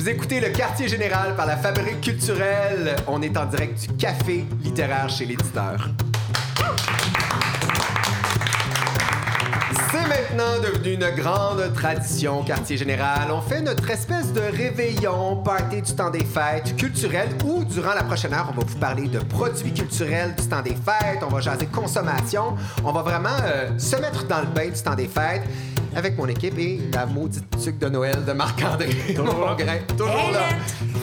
[0.00, 2.96] Vous écoutez le quartier général par la Fabrique culturelle.
[3.06, 5.90] On est en direct du café littéraire chez l'éditeur.
[9.90, 13.30] C'est maintenant devenu une grande tradition quartier général.
[13.30, 18.04] On fait notre espèce de réveillon, party du temps des fêtes culturel où, durant la
[18.04, 21.40] prochaine heure, on va vous parler de produits culturels du temps des fêtes, on va
[21.40, 25.42] jaser consommation, on va vraiment euh, se mettre dans le bain du temps des fêtes
[25.94, 29.78] avec mon équipe et la maudite tuque de Noël de Marc-André Mongrain.
[29.96, 30.48] Toujours là.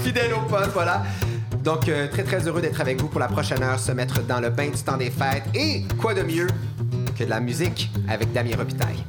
[0.04, 1.04] Fidèle au poste, voilà.
[1.64, 4.40] Donc, euh, très, très heureux d'être avec vous pour la prochaine heure, se mettre dans
[4.40, 5.44] le bain du temps des fêtes.
[5.54, 6.48] Et quoi de mieux
[7.18, 9.04] que de la musique avec Damien Robitaille.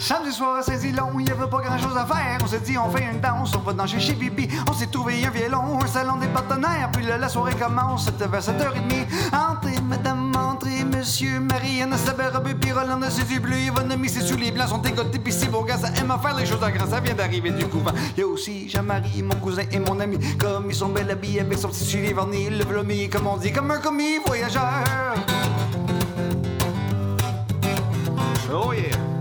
[0.00, 2.38] Samedi soir à Saint-Zilon, il n'y avait pas grand chose à faire.
[2.42, 4.48] On s'est dit, on fait une danse, on va danser chez Bibi.
[4.70, 6.88] On s'est trouvé un violon, un salon des partenaires.
[6.92, 9.06] Puis là, la soirée commence, c'était vers 7h30.
[9.32, 13.58] Entrez, madame, entrez, monsieur, Marianne, sa belle robe, puis Roland a ses yeux bleus.
[13.58, 16.46] Yvonne mis ses souliers blancs, sont dégotés, puis si vos gars, ça aime faire les
[16.46, 16.88] choses en grand.
[16.88, 17.92] Ça vient d'arriver du couvent.
[18.16, 20.18] Il y a aussi Jean-Marie, mon cousin et mon ami.
[20.38, 23.52] Comme ils sont bel habillés avec son petit soulier verni, le vlomi, comme on dit,
[23.52, 24.84] comme un commis voyageur.
[28.50, 29.17] Oh yeah!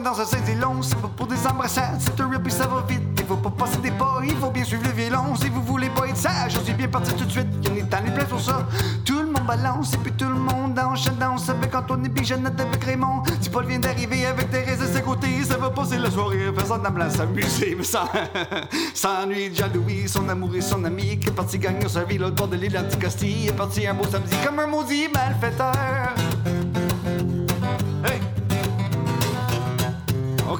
[0.00, 3.02] On danse à Saint-Zilon, c'est pour des embrassades, c'est un rap et ça va vite.
[3.18, 5.36] Il faut pas passer des pas, il faut bien suivre le violon.
[5.36, 7.48] Si vous voulez pas être sage, je suis bien parti tout de suite.
[7.62, 8.66] Y'en est dans les places pour ça.
[9.04, 10.80] Tout le monde balance et puis tout le monde.
[10.94, 13.24] Je danse avec Antoine et puis Jeannette avec Raymond.
[13.42, 16.80] Si Paul vient d'arriver avec Thérèse à ses côtés, ça va passer la soirée faisant
[16.96, 17.74] la s'amuser.
[17.76, 18.08] Mais sans,
[18.94, 22.36] sans lui, Jean-Louis, son amour et son ami, qui est parti gagner sa vie l'autre
[22.36, 23.42] bord de l'île Anticosti.
[23.42, 25.74] Il est parti un beau samedi comme un maudit malfaiteur.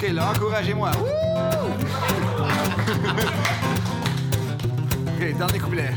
[0.03, 0.91] OK, là, encouragez-moi.
[5.09, 5.93] OK, dans des couplets.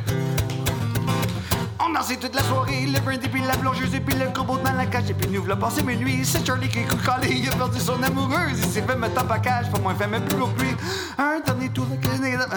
[1.79, 4.73] On dansait toute la soirée, le brandy puis la blancheuse et puis le corbeau dans
[4.73, 6.25] la cage et puis nous v'là passé minuit.
[6.25, 9.25] C'est Charlie qui est collé, il a perdu son amoureuse, il s'est fait mettre en
[9.25, 10.75] package, pour moi, fait même plus que lui.
[11.17, 12.47] Un dernier tour, la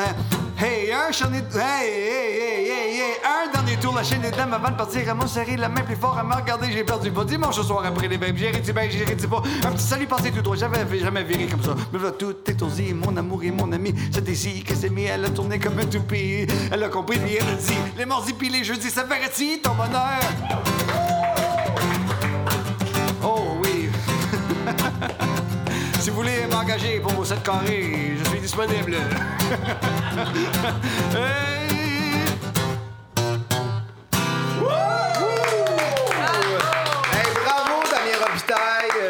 [0.59, 3.15] Hey, un chaîne des Hey, hey, hey, hey, hey.
[3.23, 5.83] Un dernier tour, la chaîne des dames avant de partir, elle m'a serré la main
[5.83, 7.25] plus fort, elle m'a regardé, j'ai perdu pas.
[7.25, 9.43] Dimanche soir après les bains, j'ai dit ben, j'ai dit pas.
[9.67, 11.75] Un petit salut passé tout droit, j'avais jamais viré comme ça.
[11.93, 13.95] Mais voilà, tout aussi, mon amour et mon ami.
[14.11, 16.47] C'est ici que c'est elle a tourné comme un toupie.
[16.73, 19.75] Elle a compris, puis elle a dit Les mardis puis les jeudis, ça ferait-tu ton
[19.75, 20.21] bonheur?
[23.23, 23.91] Oh oui.
[26.01, 28.97] si vous voulez m'engager pour vos 7 carrés, je suis disponible.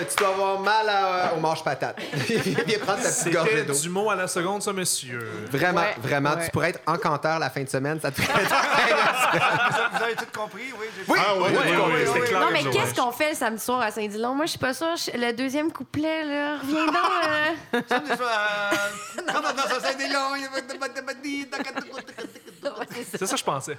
[0.08, 1.98] Tu dois avoir mal à, au manche-patate.
[2.12, 3.74] Viens prendre ta petite gorgée d'eau.
[3.74, 5.28] du mot à la seconde, ça, monsieur.
[5.50, 6.44] Vraiment, Ouais, vraiment, ouais.
[6.44, 7.98] tu pourrais être encanteur la fin de semaine.
[8.00, 8.54] Ça te ferait être...
[9.96, 10.86] Vous avez tout compris, oui?
[10.96, 12.26] j'ai- Oui, Ah oui, oui, oui, oui, oui, oui, c'est oui.
[12.28, 12.40] clair.
[12.40, 14.34] Non, mais qu'est-ce qu'on fait le samedi soir à Saint-Dilon?
[14.34, 14.94] Moi, je suis pas sûre.
[15.14, 17.80] Le deuxième couplet, là, reviens euh.
[17.88, 18.72] Samedi soir,
[19.16, 21.96] quand on danse à Saint-Délon, il y avait de- de- de- de-
[22.66, 23.18] Ouais, c'est ça.
[23.18, 23.78] C'est ça, je pensais.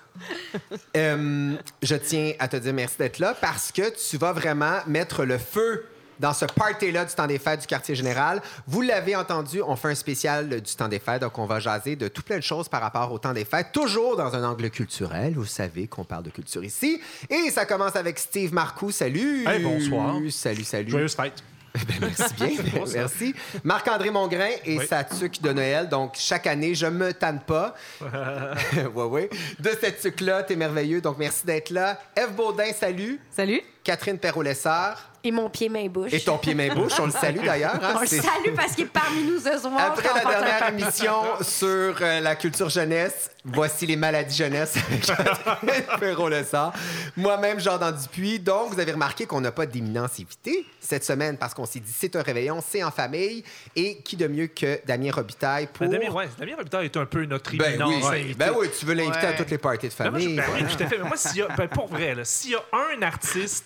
[0.95, 5.23] Euh, je tiens à te dire merci d'être là parce que tu vas vraiment mettre
[5.25, 5.85] le feu
[6.19, 8.41] dans ce party-là du temps des fêtes du quartier général.
[8.67, 11.95] Vous l'avez entendu, on fait un spécial du temps des fêtes, donc on va jaser
[11.95, 14.69] de tout plein de choses par rapport au temps des fêtes, toujours dans un angle
[14.69, 15.33] culturel.
[15.35, 17.01] Vous savez qu'on parle de culture ici.
[17.29, 18.91] Et ça commence avec Steve Marcoux.
[18.91, 19.45] Salut!
[19.47, 20.15] Hey, bonsoir.
[20.31, 20.89] Salut, salut.
[20.91, 21.43] Joyeuse fête.
[21.87, 22.49] Ben, merci bien.
[22.95, 23.35] merci.
[23.63, 24.87] Marc-André Mongrain et Oui.
[24.87, 25.87] sa tuque de Noël.
[25.87, 27.75] Donc, chaque année, je me tanne pas.
[28.95, 29.29] ouais, ouais.
[29.59, 31.01] De cette tuque-là, t'es merveilleux.
[31.01, 31.99] Donc, merci d'être là.
[32.15, 33.19] Eve Baudin, salut.
[33.29, 33.61] Salut.
[33.83, 35.06] Catherine Perrault-Lessard.
[35.23, 36.13] Et mon pied, main, bouche.
[36.13, 37.75] Et ton pied main bouche, on le salue d'ailleurs.
[37.75, 37.95] hein.
[37.97, 39.73] On le salue parce qu'il est parmi nous ce soir.
[39.77, 44.75] Après la dernière émission sur euh, la culture jeunesse, voici les maladies jeunesse
[45.61, 46.73] avec Perrault-Lessard.
[47.15, 48.39] Moi-même, Jordan Dupuis.
[48.39, 51.91] Donc, vous avez remarqué qu'on n'a pas d'éminence invitée cette semaine parce qu'on s'est dit
[51.93, 53.43] c'est un réveillon, c'est en famille.
[53.75, 55.87] Et qui de mieux que Damien Robitaille pour...
[55.87, 58.85] Ben, Damien, ouais, Damien Robitaille est un peu notre Ben éminence oui, ben oui, tu
[58.85, 60.37] veux l'inviter à toutes les parties de Ben, moi, je- famille.
[60.37, 60.97] ben oui, tout à fait.
[60.99, 62.61] Mais moi, y a, ben, pour vrai, s'il y a
[62.95, 63.65] un artiste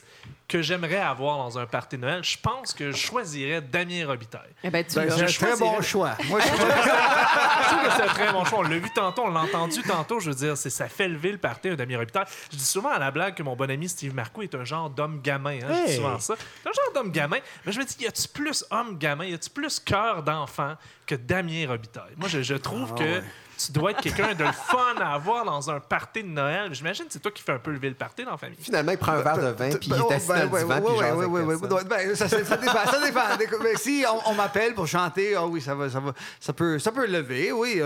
[0.52, 4.52] que j'aimerais avoir dans un party de Noël, je pense que je choisirais Damien Robitaille.
[4.66, 6.18] Eh ben, tu Ben, c'est un très bon choix.
[6.26, 6.46] Moi, je
[7.96, 8.60] c'est un très bon choix.
[8.60, 10.20] On l'a vu tantôt, on l'a entendu tantôt.
[10.20, 12.26] Je veux dire, c'est, ça fait lever le party, un Damien Robitaille.
[12.52, 14.90] Je dis souvent à la blague que mon bon ami Steve Marcoux est un genre
[14.90, 15.60] d'homme gamin.
[15.64, 16.36] Hein, Je dis souvent ça.
[16.38, 17.38] C'est un genre d'homme gamin.
[17.66, 20.76] Mais je me dis, y a-tu plus homme gamin, y a-tu plus cœur d'enfant
[21.06, 22.12] que Damien Robitaille?
[22.18, 23.22] Moi, je, je trouve que
[23.66, 26.74] tu dois être quelqu'un de le fun à avoir dans un party de Noël.
[26.74, 28.58] J'imagine que c'est toi qui fais un peu lever le party dans la famille.
[28.60, 30.82] Finalement, il prend un verre de vin, puis il est assis ben, dans le divan,
[30.82, 31.74] puis personne.
[31.74, 32.86] ouais, ben, ça, dépend.
[32.92, 33.38] Ça dépend.
[33.38, 36.80] Des- ben, si on, m'appelle pour chanter, ah oui, ça va, ça va, ça peut,
[36.80, 37.82] ça peut lever, oui.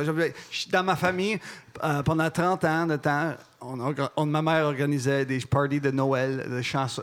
[0.70, 1.40] Dans ma famille,
[1.84, 3.34] euh, pendant 30 ans de temps,
[4.18, 7.02] on, ma mère organisait des parties de Noël, de chansons,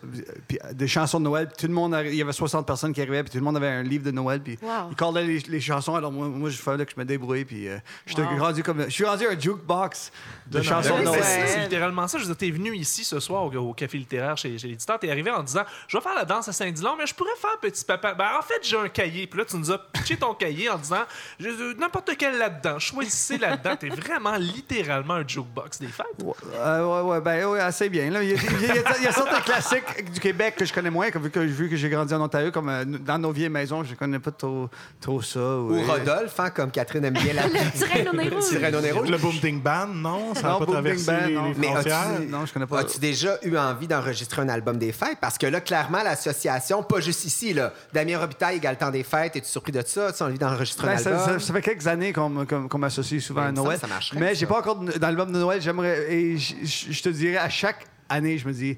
[0.49, 1.49] puis, euh, des chansons de Noël.
[1.59, 3.69] Tout le monde, il y avait 60 personnes qui arrivaient, puis tout le monde avait
[3.69, 4.41] un livre de Noël.
[4.41, 4.91] Puis Wow.
[4.91, 5.95] ils callaient les, les chansons.
[5.95, 7.45] Alors moi, moi, je fallait que je me débrouille.
[7.45, 8.39] Puis euh, j'étais Wow.
[8.39, 10.13] rendu comme, je suis rendu un jukebox
[10.47, 11.21] de, De chansons de Noël.
[11.21, 11.45] Noël.
[11.49, 12.19] C'est littéralement ça.
[12.19, 14.99] Je veux dire, t'es venu ici ce soir au, au café littéraire chez, chez l'éditeur.
[14.99, 17.59] T'es arrivé en disant Je vais faire la danse à Saint-Dilon, mais je pourrais faire
[17.61, 18.15] petit papa.
[18.15, 19.27] Ben, en fait, j'ai un cahier.
[19.27, 21.03] Puis là, tu nous as pitché ton cahier en disant
[21.41, 22.79] Je- N'importe quel là-dedans.
[22.79, 23.77] Choisissez là-dedans.
[23.77, 26.07] T'es vraiment littéralement un jukebox des fêtes.
[26.23, 28.11] Ouais, euh, ouais, ouais, ben, ouais, assez bien.
[28.11, 28.23] Là.
[28.23, 30.73] Il, y a, il y a- il y a certains classiques du Québec que je
[30.73, 33.49] connais moins, vu que, vu que j'ai grandi en Ontario, comme euh, dans nos vieilles
[33.49, 34.69] maisons, je connais pas trop,
[35.01, 35.41] trop ça.
[35.41, 35.83] Ou.
[35.83, 38.83] Rodolphe, hein, comme Catherine aime bien la rouge.
[38.83, 39.11] Nez rouge.
[39.11, 40.35] Le Boom Ding Band, non?
[40.35, 41.53] Ça n'a Non, pas traversé Band, les, non.
[41.59, 42.07] les frontières?
[42.29, 42.81] Non, je connais pas.
[42.81, 45.19] As-tu déjà eu envie d'enregistrer un album des fêtes?
[45.21, 49.37] Parce que là, clairement, l'association, pas juste ici, là, Damien Robitaille égale temps des fêtes,
[49.37, 50.13] es-tu surpris de ça?
[50.13, 51.39] Tu as envie d'enregistrer Ben, un ça, album?
[51.41, 53.79] ça- ça fait quelques années qu'on m'associe souvent Ben, à Noël.
[53.81, 54.53] ça marcherait, mais j'ai ça.
[54.53, 55.61] pas encore d'album de Noël.
[55.61, 56.37] J'aimerais.
[56.43, 58.77] Je te dirais, à chaque année, je me dis.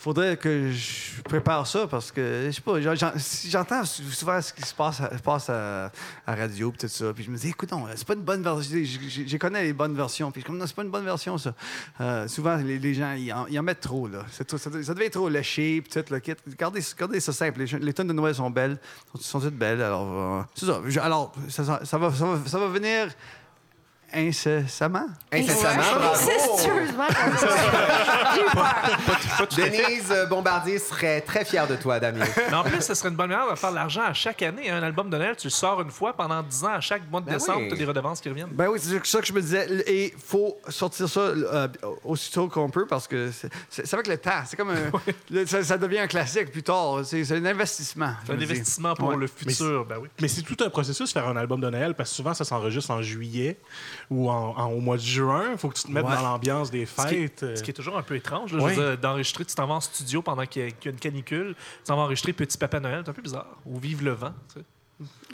[0.00, 3.14] Faudrait que je prépare ça parce que, je sais pas, j'en- j'en-
[3.48, 5.50] j'entends souvent ce qui se passe à, passe
[6.24, 7.12] radio tout ça.
[7.12, 8.78] Puis je me dis, écoute, non, c'est pas une bonne version.
[8.80, 10.30] Je connais les bonnes versions.
[10.30, 11.52] Puis je suis comme, non, c'est pas une bonne version, ça.
[12.00, 14.24] Euh, souvent, les, gens, ils en, mettent trop, là.
[14.30, 16.34] Ça, ça devait être trop léché, puis le kit.
[16.56, 17.64] Gardez, gardez ça simple.
[17.80, 18.78] Les, tonnes de Noël sont belles,
[19.12, 19.82] sont, sont toutes belles.
[19.82, 21.04] Alors, euh, c'est ça.
[21.04, 23.08] Alors, ça, va, ça va venir
[24.14, 25.06] incessamment.
[25.32, 26.14] Incessamment, bravo!
[26.14, 27.06] Incestueusement.
[28.34, 29.48] J'ai eu peur.
[29.56, 32.24] Denise Bombardier serait très fière de toi, Damien.
[32.48, 34.70] Mais en plus, ce serait une bonne manière de faire de l'argent à chaque année.
[34.70, 36.68] Un album de Noël, tu le sors une fois pendant 10 ans.
[36.74, 37.68] À chaque mois de Ben décembre, oui.
[37.68, 38.48] tu as des redevances qui reviennent.
[38.52, 39.66] Ben oui, c'est ça que je me disais.
[39.86, 41.68] Et il faut sortir ça euh,
[42.04, 44.42] aussitôt qu'on peut parce que c'est- c'est avec le temps.
[44.46, 44.90] C'est comme un,
[45.30, 47.00] le- ça, ça devient un classique plus tard.
[47.04, 48.12] C'est un investissement.
[48.26, 49.16] C'est un investissement pour Ouais.
[49.16, 49.84] le futur.
[49.84, 50.08] Ben oui.
[50.20, 52.90] Mais c'est tout un processus faire un album de Noël parce que souvent ça s'enregistre
[52.90, 53.58] en juillet
[54.10, 55.50] ou en, en- au mois de juin.
[55.52, 56.14] Il faut que tu te mettes Ouais.
[56.14, 57.42] dans l'ambiance des Ce qui, fêtes.
[57.42, 58.72] est, ce qui est toujours un peu étrange, Oui.
[59.00, 61.54] d'enregistrer, tu t'en vas en studio pendant qu'il y, a, qu'il y a une canicule,
[61.54, 63.46] tu t'en vas enregistrer Petit Papa Noël, c'est un peu bizarre.
[63.66, 64.32] Ou Vive le vent.
[64.52, 64.66] tu sais.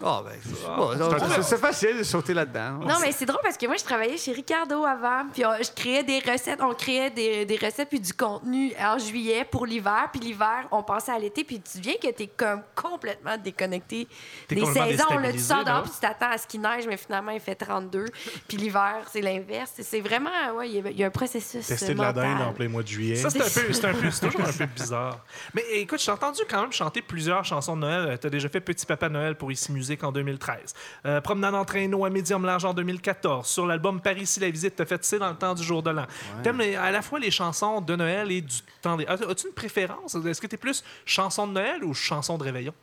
[0.02, 0.32] Ah, ben,
[0.68, 2.72] Ah, c'est facile de sauter là-dedans.
[2.84, 5.24] Non, mais c'est drôle parce que moi, je travaillais chez Ricardo avant.
[5.32, 6.60] Puis on- je créais des recettes.
[6.60, 10.08] On créait des, des recettes puis du contenu en juillet pour l'hiver.
[10.12, 11.44] Puis l'hiver, on passait à l'été.
[11.44, 14.06] Puis tu viens que t'es comme complètement déconnecté
[14.48, 15.18] des complètement saisons.
[15.18, 17.54] Là, tu sors dehors puis tu t'attends à ce qu'il neige, mais finalement, il fait
[17.54, 18.06] 32.
[18.48, 19.72] Puis l'hiver, c'est l'inverse.
[19.80, 21.66] C'est vraiment, ouais, il y a- il y, a un processus.
[21.66, 23.16] Tester de la dinde en plein mois de juillet.
[23.16, 25.20] Ça, c'est un peu, c'est un peu, c'est toujours un peu bizarre.
[25.54, 28.18] Mais écoute, j'ai entendu quand même chanter plusieurs chansons de Noël.
[28.20, 30.74] Tu as déjà fait Petit Papa Noël pour Ici Musique en 2013.
[31.06, 33.46] Euh, Promenade en traîneau à médium large en 2014.
[33.46, 35.90] Sur l'album Paris ici la visite, t'as fait C'est dans le temps du jour de
[35.90, 36.06] l'an.
[36.42, 39.06] T'aimes les- à la fois les chansons de Noël et du temps des.
[39.06, 40.14] As- As-tu une préférence?
[40.14, 42.74] Est-ce que t'es plus chanson de Noël ou chanson de réveillon?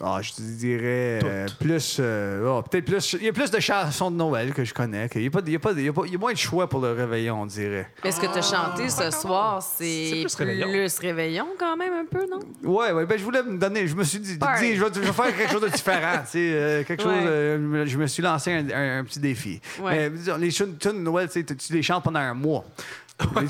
[0.00, 1.98] Ah, je te dirais euh, plus.
[2.00, 3.12] euh, oh, Peut-être plus.
[3.20, 5.08] Il y a plus de chansons de Noël que je connais.
[5.08, 6.12] qu'il y a pas de- il y a, pas de- il y a pas- il
[6.12, 7.88] y a moins de choix pour le réveillon, on dirait.
[8.02, 10.68] Mais ce que tu as chanté ce soir, C'est plus réveillon.
[10.68, 12.40] plus réveillon quand même un peu, non?
[12.64, 15.12] Ouais, ouais, ben je voulais me donner, je me suis dit, je, vais, je vais
[15.12, 17.26] faire quelque chose de différent, tu sais, euh, quelque chose, Ouais.
[17.26, 19.60] euh, je me suis lancé un, un- un petit défi.
[19.80, 20.08] Ouais.
[20.08, 22.64] Mais disons, les tunes de Noël, tu les chantes pendant un mois.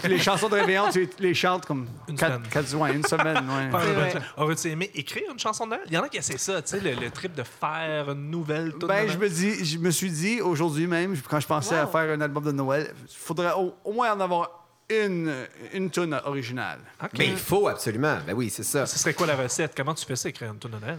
[0.04, 2.48] Les, les chansons de réveillon, tu les chantes comme Une quatre, semaine.
[2.50, 3.38] quatre- ouais, une semaine.
[3.48, 4.12] Ouais.
[4.36, 5.82] Aurais-tu aimé écrire une chanson de Noël?
[5.86, 8.30] Il y en a qui essaient ça, tu sais, le, le trip de faire une
[8.30, 11.86] nouvelle Ben, je me, dis, je me suis dit aujourd'hui même, quand je pensais à
[11.86, 14.50] faire un album de Noël, il faudrait au, au moins en avoir
[14.90, 15.32] une,
[15.72, 16.80] une tune originale.
[17.16, 18.18] Mais il faut absolument.
[18.26, 18.84] Ben oui, c'est ça.
[18.84, 19.72] Ce serait quoi la recette?
[19.76, 20.98] Comment tu fais ça, écrire une tune de Noël?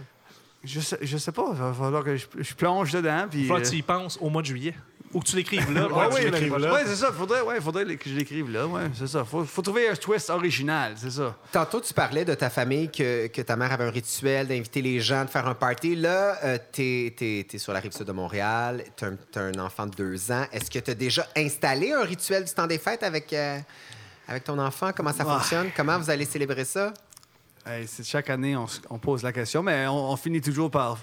[0.64, 3.26] Je sais, je sais pas, il va falloir que je, je plonge dedans.
[3.30, 4.74] Puis, Il faut que euh, tu y penses au mois de juillet.
[5.14, 5.86] Ou que tu l'écrives là.
[5.94, 6.72] Ah oui, que tu l'écrives là.
[6.74, 7.12] ouais, c'est ça.
[7.12, 8.66] Faudrait, ouais, faudrait que je l'écrive là.
[8.66, 9.24] Ouais, c'est ça.
[9.24, 11.36] Faut, faut trouver un twist original, c'est ça.
[11.52, 14.98] Tantôt, tu parlais de ta famille, que, que ta mère avait un rituel d'inviter les
[15.00, 15.94] gens, de faire un party.
[15.94, 19.86] Là, euh, t'es es, sur la rive sud de Montréal, t'as un, t'as un enfant
[19.86, 20.46] de deux ans.
[20.52, 23.58] Est-ce que tu as déjà installé un rituel du temps des fêtes avec, euh,
[24.26, 24.90] avec ton enfant?
[24.96, 25.32] Comment ça Ouais.
[25.34, 25.70] fonctionne?
[25.76, 26.92] Comment vous allez célébrer ça?
[27.64, 30.98] Hey, c'est- chaque année, on, pose la question, mais on, on finit toujours par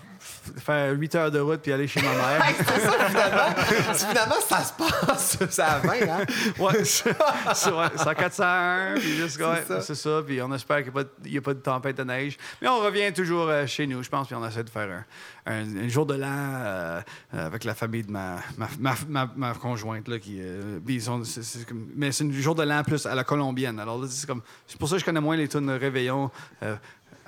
[0.57, 2.45] faire 8 heures de route puis aller chez ma mère.
[3.93, 6.25] Finalement, ça se passe, ça à 20, hein?
[6.59, 7.13] ouais, c'est
[7.53, 9.81] c'est- ouais, c'est en 401, puis juste, ouais, ça.
[9.81, 10.21] c'est ça.
[10.25, 10.91] Puis on espère qu'il
[11.31, 12.37] n'y a, pas de tempête de neige.
[12.61, 15.03] Mais on revient toujours euh, chez nous, je pense, puis on essaie de faire
[15.45, 17.01] un, un- un jour de l'an euh,
[17.33, 18.67] euh, avec la famille de ma, ma,
[19.09, 20.07] ma, ma- conjointe.
[20.07, 22.83] Là, qui, euh, puis ils sont- c'est- c'est comme- mais c'est un jour de l'an
[22.83, 23.79] plus à la colombienne.
[23.79, 26.31] Alors là, c'est comme c'est pour ça que je connais moins les tunes de réveillon.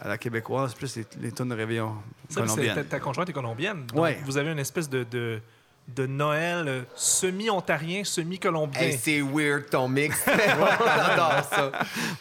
[0.04, 1.96] Euh, à la québécoise, plus les, les tunes de réveillon
[2.34, 2.86] colombiennes.
[2.86, 3.86] ta, conjointe est colombienne.
[3.88, 4.20] Donc, Ouais.
[4.26, 5.40] Vous avez une espèce de, de,
[5.88, 8.82] de Noël euh, semi-ontarien, semi-colombien.
[8.82, 10.24] Hey, c'est weird ton mix.
[10.26, 11.72] J'adore ça.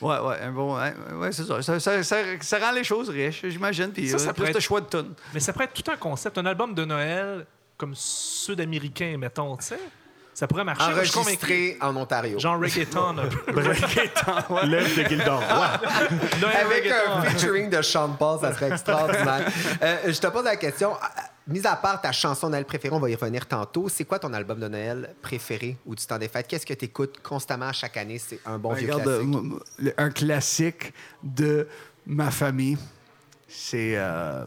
[0.01, 1.61] Ouais, ouais, un bon, ouais, ouais, c'est ça.
[1.63, 3.91] Ça, ça- ça- ça rend les choses riches, j'imagine.
[3.93, 5.15] Puis Ça, euh, ça plus pourrait de être- choix de tunes.
[5.35, 7.47] Mais ça pourrait être tout un concept, un album de Noël
[7.77, 9.79] comme ceux d'Américains, mettons, tu sais.
[10.35, 10.91] Ça pourrait marcher.
[10.93, 12.39] Enregistré en Ontario.
[12.39, 13.19] Genre reggaeton.
[13.19, 13.61] un peu.
[14.67, 15.43] Lève de Gildor.
[15.43, 17.13] Avec reggaeton.
[17.17, 19.47] un featuring de Sean Paul, ça serait extraordinaire.
[19.83, 20.93] Euh, je te pose la question.
[20.93, 23.89] euh, Mis à part ta chanson de Noël préférée, on va y revenir tantôt.
[23.89, 26.47] C'est quoi ton album de Noël préféré ou du temps des fêtes?
[26.47, 28.19] Qu'est-ce que tu écoutes constamment chaque année?
[28.19, 29.67] C'est un bon vieux Regarde, classique.
[29.85, 31.67] euh, un classique de
[32.07, 32.79] ma famille,
[33.49, 34.45] c'est euh,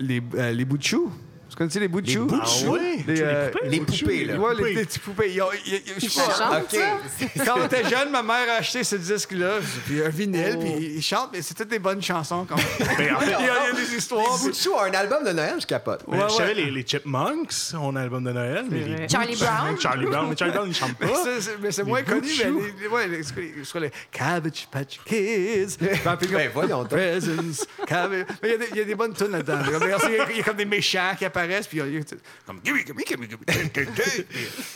[0.00, 1.12] les, euh, les bouts de choux.
[1.54, 2.26] Vous connaissez les bouts de Les choux?
[2.26, 2.76] bouts de choux?
[3.06, 4.36] Les, euh, Les poupées, là.
[4.38, 5.32] Ouais, les, petites poupées.
[5.32, 6.58] Ils ont- ils- ils- je sais pas.
[6.60, 6.80] OK.
[7.46, 11.00] Quand on était jeune, ma mère a acheté ce disque-là, puis un vinyle, puis ils
[11.02, 12.44] chantent, mais c'est toutes des bonnes chansons.
[12.44, 12.66] Quand même.
[12.98, 14.24] il, y a, il y a des histoires.
[14.36, 16.02] Les bouts de chou a un album de Noël, je capote.
[16.08, 16.54] Mais Ouais, je savais, ouais.
[16.64, 19.76] les, les Chipmunks ont un album de Noël, mais les Charlie Brown.
[19.80, 21.20] Charlie Brown, mais Charlie Brown, il chante Mais pas.
[21.22, 22.60] c'est- c'est- mais c'est moins connu, mais choux.
[22.62, 25.76] les, les- ouais, Cabbage Patch Kids?
[25.80, 26.88] Ben, puis Ben, voyons donc.
[26.88, 29.58] Presents, cabbage- Mais il y a des- il y, a des bonnes tunes là-dedans.
[29.80, 31.98] Regarde, Il y, a- il y a comme des méchants qui apparaissent, puis il y
[31.98, 32.02] a-
[32.46, 32.60] comme.
[32.62, 34.26] Tu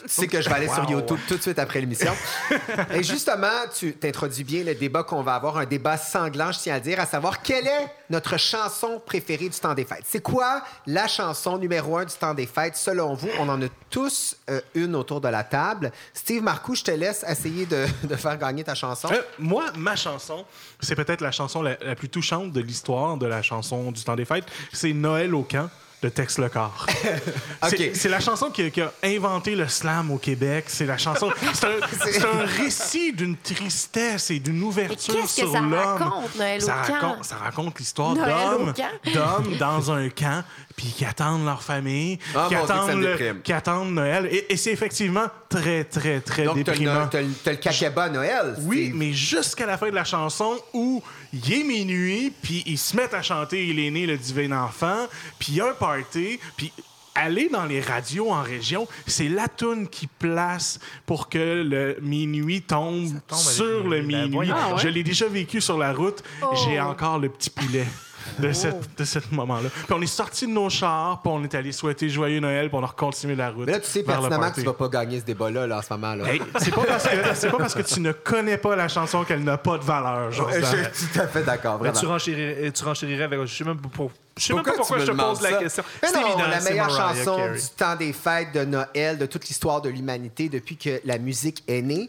[0.06, 2.12] sais que je vais aller sur YouTube tout de suite après l'émission.
[2.94, 3.46] Et justement,
[3.76, 7.00] tu t'introduis bien le débat qu'on va avoir, un débat sanglant, je tiens à dire,
[7.00, 10.04] à savoir quelle est notre chanson préférée du temps des fêtes.
[10.06, 12.76] C'est quoi la chanson numéro un du temps des fêtes?
[12.76, 13.28] Selon vous?
[13.38, 15.92] On en a tous euh, une autour de la table.
[16.12, 19.08] Steve Marcoux, je te laisse essayer de, de faire gagner ta chanson.
[19.12, 20.44] Euh, moi, ma chanson,
[20.80, 24.16] c'est peut-être la chanson la, la plus touchante de l'histoire de la chanson du temps
[24.16, 24.44] des fêtes.
[24.72, 25.68] C'est Noël au camp
[26.02, 26.86] de Tex Le Corps.
[27.68, 30.64] C'est- la chanson qui, a- qui a inventé le slam au Québec.
[30.68, 31.30] C'est la chanson.
[31.52, 35.74] C'est un, récit d'une tristesse et d'une ouverture que sur ça l'homme.
[35.74, 38.72] raconte, Noël au ça raconte, ça raconte l'histoire d'hommes,
[39.12, 40.44] d'hommes dans un camp,
[40.76, 43.42] puis qui attendent leur famille, Ah, qui, attendent me le- déprime.
[43.42, 44.28] qui attendent Noël.
[44.30, 47.04] Et, et c'est effectivement très, très, très Donc, déprimant.
[47.04, 48.54] le, t'as le- le cacaba à Noël.
[48.62, 51.02] Oui, mais jusqu'à la fin de la chanson où
[51.32, 55.06] il est minuit, puis ils se mettent à chanter Il est né le divin enfant,
[55.38, 56.72] puis il y a un party, puis
[57.14, 62.62] aller dans les radios en région, c'est la toune qui place pour que le minuit
[62.62, 64.48] tombe, sur le minuit.
[64.48, 64.54] Ben.
[64.56, 64.80] Ah ouais?
[64.82, 66.22] Je l'ai déjà vécu sur la route.
[66.64, 67.86] J'ai encore le petit poulet.
[68.38, 69.68] De, cette, de ce moment-là.
[69.70, 72.78] Puis on est sorti de nos chars, puis on est allé souhaiter joyeux Noël, puis
[72.78, 73.66] on a continué la route.
[73.66, 75.92] Mais là, tu sais pertinemment que tu vas pas gagner ce débat-là là, en ce
[75.92, 76.14] moment.
[76.14, 76.32] Là.
[76.32, 79.24] Hey, c'est pas parce que c'est pas parce que tu ne connais pas la chanson
[79.24, 80.30] qu'elle n'a pas de valeur.
[80.32, 80.60] Jordan.
[80.60, 83.40] je suis tout à fait d'accord, tu, renchérirais, tu renchérirais avec.
[83.44, 85.22] Je sais même pas, pour- je sais même Pourquoi pas pourquoi tu je me te
[85.22, 85.82] pose la question.
[86.02, 87.58] C'est évident, la meilleure chanson Carey.
[87.58, 91.64] du temps des fêtes de Noël, de toute l'histoire de l'humanité depuis que la musique
[91.66, 92.08] est née.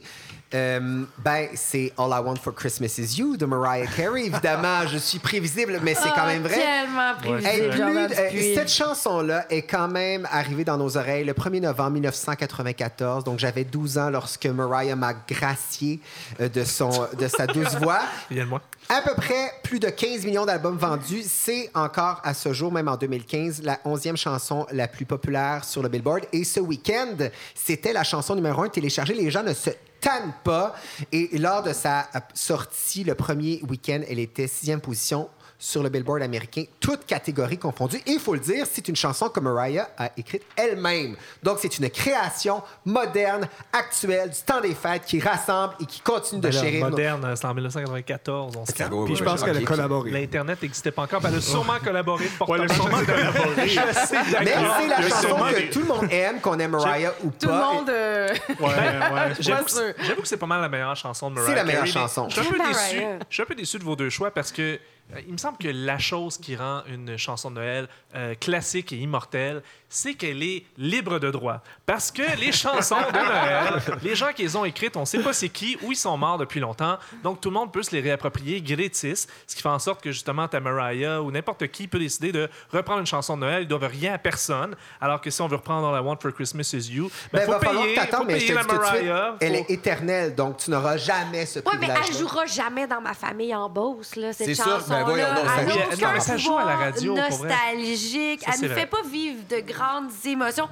[0.53, 4.25] Euh, ben, c'est All I Want for Christmas Is You de Mariah Carey.
[4.25, 6.56] Évidemment, je suis prévisible, mais c'est quand même vrai.
[6.56, 7.13] Tellement
[7.46, 11.62] Hey, prévisible, plus euh, cette chanson-là est quand même arrivée dans nos oreilles le 1er
[11.62, 13.24] novembre 1994.
[13.24, 16.00] Donc, j'avais 12 ans lorsque Mariah m'a gracié
[16.41, 18.01] euh, de, son, de sa douce voix.
[18.32, 18.62] Viens-moi.
[18.89, 21.24] À peu près plus de 15 millions d'albums vendus.
[21.27, 25.84] C'est encore à ce jour, même en 2015, la 11e chanson la plus populaire sur
[25.84, 26.25] le Billboard.
[26.34, 27.15] Et ce week-end,
[27.53, 29.13] c'était la chanson numéro 1 téléchargée.
[29.13, 29.70] Les gens ne se
[30.01, 30.75] tannent pas.
[31.12, 35.29] Et lors de sa euh, sortie le premier week-end, elle était sixième position
[35.62, 37.98] sur le Billboard américain, toutes catégories confondues.
[38.08, 41.18] Et il faut le dire, c'est une chanson que Mariah a écrite elle-même.
[41.44, 46.39] Donc, c'est une création moderne, actuelle, du temps des fêtes, qui rassemble et qui continue
[46.39, 46.86] de Ben chérir.
[46.86, 48.72] nos- moderne, c'est en 1994, on se
[49.06, 50.12] Puis je pense qu'elle a collaboré.
[50.12, 51.20] L'Internet n'existait pas encore.
[51.20, 52.24] puis Elle a sûrement collaboré.
[52.48, 53.68] Ouais, elle a sûrement collaboré.
[53.68, 57.13] Je sais, Mais c'est la chanson que des- tout le monde aime, qu'on aime Mariah
[57.24, 57.74] ou Tout le pas.
[57.74, 57.89] monde.
[57.89, 59.34] euh, Ouais, ouais.
[59.39, 59.80] J'avoue Pas que, sûr.
[59.82, 62.30] c'est- j'avoue que c'est pas mal la meilleure chanson de Mariah C'est la meilleure chanson.
[62.30, 62.96] Je suis un peu déçu.
[63.01, 63.20] Mariah?
[63.30, 64.80] Je suis un peu déçu de vos deux choix parce que
[65.25, 68.98] il me semble que la chose qui rend une chanson de Noël euh, classique et
[68.98, 71.62] immortelle, c'est qu'elle est libre de droit.
[71.88, 75.34] Parce que les chansons de Noël, les gens qui les ont écrites, on sait pas
[75.34, 76.98] c'est qui ou ils sont morts depuis longtemps.
[77.24, 80.12] Donc tout le monde peut se les réapproprier gratis, ce qui fait en sorte que
[80.12, 83.68] justement ta Mariah ou n'importe qui peut décider de reprendre une chanson de Noël, ils
[83.68, 84.75] doivent rien à personne.
[85.01, 87.46] Alors que si on veut reprendre All I Want for Christmas Is You, ben, Ben,
[87.48, 89.36] faut va falloir payer, t'attendes, faut mais payer la Mariah.
[89.42, 92.06] elle est éternelle, donc tu n'auras jamais ce Ouais, mais privilège.
[92.10, 95.68] elle jouera jamais dans ma famille en Beauce, là, cette sûr, chanson ben voyons ça
[95.68, 97.50] joue- Non, aucun mais ça joue à la pouvoir radio, pour vrai.
[97.50, 98.44] nostalgique.
[98.53, 100.68] Elle ne fait pas vivre de grandes émotions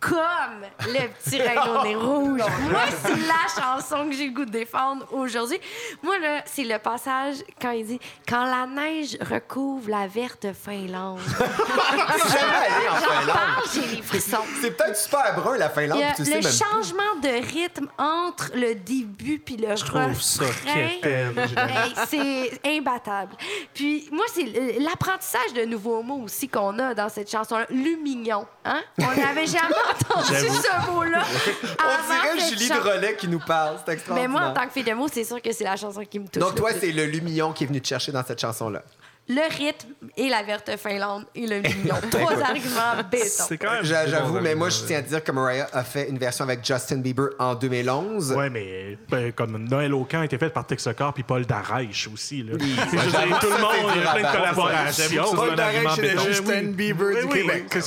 [0.00, 2.40] comme le petit rayon au nez rouge.
[2.70, 5.60] Moi, c'est la chanson que j'ai le goût de défendre aujourd'hui.
[6.02, 11.20] Moi, là, c'est le passage quand il dit «Quand la neige recouvre la verte Finlande
[11.26, 12.94] C'est jamais allé en».
[13.00, 13.26] J'en Finlande.
[13.36, 14.38] parle, j'ai les frissons.
[14.62, 17.52] C'est peut-être super brun, la Finlande, Il y a tu sais le même changement de
[17.52, 20.88] rythme entre le début puis le Je trouve ça refrain.
[20.88, 21.38] quétaine.
[21.38, 23.36] Hey, c'est imbattable.
[23.74, 27.66] Puis moi, c'est l'apprentissage de nouveaux mots aussi qu'on a dans cette chanson-là.
[27.70, 28.46] Lumignon.
[28.64, 28.80] Hein?
[28.98, 31.22] On n'avait jamais entendu ce mot-là.
[31.80, 33.76] On dirait Julie Relais qui nous parle.
[33.78, 34.30] C'est Mais extraordinaire.
[34.30, 36.26] moi, en tant que fille de mots, c'est sûr que c'est la chanson qui me
[36.28, 36.42] touche.
[36.42, 38.82] Donc, toi, c'est le Lumillon qui est venu te chercher dans cette chanson-là.
[39.30, 41.94] Le rythme et la verte Finlande et le mignon.
[42.10, 43.44] Trois arguments béton.
[43.48, 43.84] C'est quand même.
[43.84, 46.44] J'a- des J'avoue, mais moi, je tiens à dire que Mariah a fait une version
[46.44, 48.32] avec Justin Bieber en 2011.
[48.32, 52.08] Ouais, mais ben, comme Noël au camp a été fait par Texacar puis Paul Darèche
[52.12, 52.42] aussi.
[52.42, 52.54] Là.
[52.58, 55.34] Oui, Je veux j'avoue dire, que tout le monde, il y a plein de collaborations.
[55.34, 56.24] Paul Darèche, béton.
[56.24, 57.64] Justin Bieber Oui, du oui, Québec.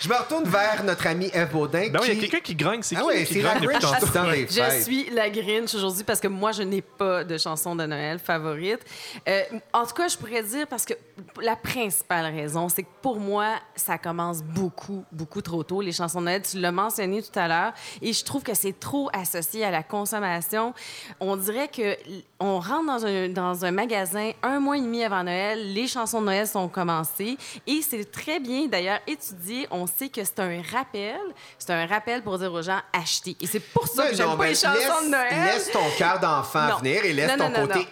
[0.00, 1.88] Je me retourne vers notre ami Eve Baudin.
[1.92, 2.82] Ben il y a quelqu'un qui grogne.
[2.82, 6.82] C'est Ah qui qui les Je suis la Grinch aujourd'hui parce que moi, je n'ai
[6.82, 8.79] pas de chanson de Noël favorite.
[9.28, 10.94] Euh, en tout cas, je pourrais dire parce que
[11.40, 16.20] la principale raison, c'est que pour moi, ça commence beaucoup, beaucoup trop tôt, les chansons
[16.20, 16.42] de Noël.
[16.42, 17.72] Tu l'as mentionné tout à l'heure
[18.02, 20.74] et je trouve que c'est trop associé à la consommation.
[21.20, 21.96] On dirait que
[22.38, 26.20] on rentre dans un, dans un magasin un mois et demi avant Noël, les chansons
[26.20, 29.66] de Noël sont commencées et c'est très bien d'ailleurs étudié.
[29.70, 31.18] On sait que c'est un rappel,
[31.58, 33.36] c'est un rappel pour dire aux gens achetez.
[33.40, 35.44] Et c'est pour ça Ouais, que j'aime pas mais les chansons laisse, de Noël.
[35.54, 37.84] laisse ton cœur d'enfant venir et laisse Non, ton non, côté non.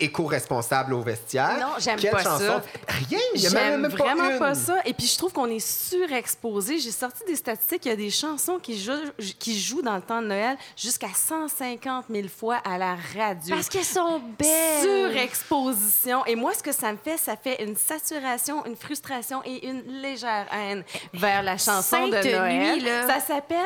[0.93, 1.59] Au vestiaire.
[1.61, 2.39] Non, j'aime pas chanson?
[2.39, 2.63] ça.
[2.89, 4.39] Rien, il y a même, J'aime même vraiment une.
[4.39, 4.77] pas ça.
[4.85, 6.79] Et puis, je trouve qu'on est surexposé.
[6.79, 7.85] J'ai sorti des statistiques.
[7.87, 8.93] Il y a des chansons qui jouent,
[9.39, 13.55] qui jouent dans le temps de Noël jusqu'à 150 000 fois à la radio.
[13.55, 14.83] Parce qu'elles sont belles.
[14.83, 16.25] Surexposition.
[16.27, 19.83] Et moi, ce que ça me fait, ça fait une saturation, une frustration et une
[20.03, 22.75] légère haine vers la chanson de Noël.
[22.75, 23.07] nuit, là.
[23.07, 23.59] Ça s'appelle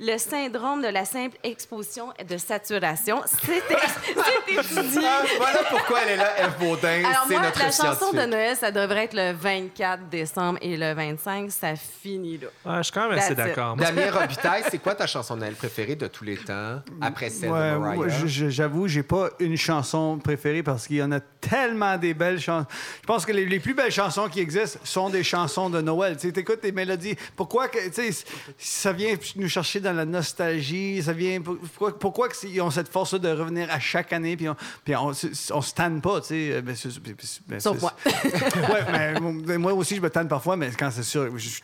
[0.00, 3.22] le syndrome de la simple exposition de saturation.
[3.26, 5.00] C'est c'est étudié.
[5.36, 7.02] Voilà pourquoi elle est là, Eve Baudin.
[7.28, 8.24] C'est notre la chanson de.
[8.24, 12.46] Noël, ça devrait être le 24 décembre et le 25, ça finit là.
[12.64, 13.76] Ouais, je suis quand même assez d'accord.
[13.76, 17.50] Damien Robitaille, c'est quoi ta chanson de Noël préférée de tous les temps, après celle
[17.50, 18.26] Ouais, de Mariah?
[18.26, 22.66] J'avoue, j'ai pas une chanson préférée parce qu'il y en a tellement des belles chansons.
[23.02, 26.16] Je pense que les, les plus belles chansons qui existent sont des chansons de Noël.
[26.16, 27.16] Tu écoutes des mélodies.
[27.36, 28.24] Pourquoi que, tu sais,
[28.58, 31.02] ça vient nous chercher dans la nostalgie?
[31.02, 34.56] Ça vient, pourquoi, pourquoi ils ont cette force de revenir à chaque année puis on,
[34.84, 37.14] puis on, se- on se tanne pas, tu Ben, ben,
[37.48, 37.92] ben, Sauf moi.
[38.06, 39.14] ouais,
[39.46, 41.62] mais moi- aussi, je me tanne parfois, mais quand c'est sûr, je suis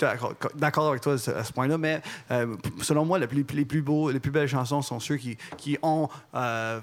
[0.55, 1.79] d'accord avec toi à ce point-là.
[1.79, 2.01] Mais
[2.31, 5.37] euh, selon moi, les plus, les plus beaux, les plus belles chansons sont ceux qui,
[5.57, 6.81] qui ont euh,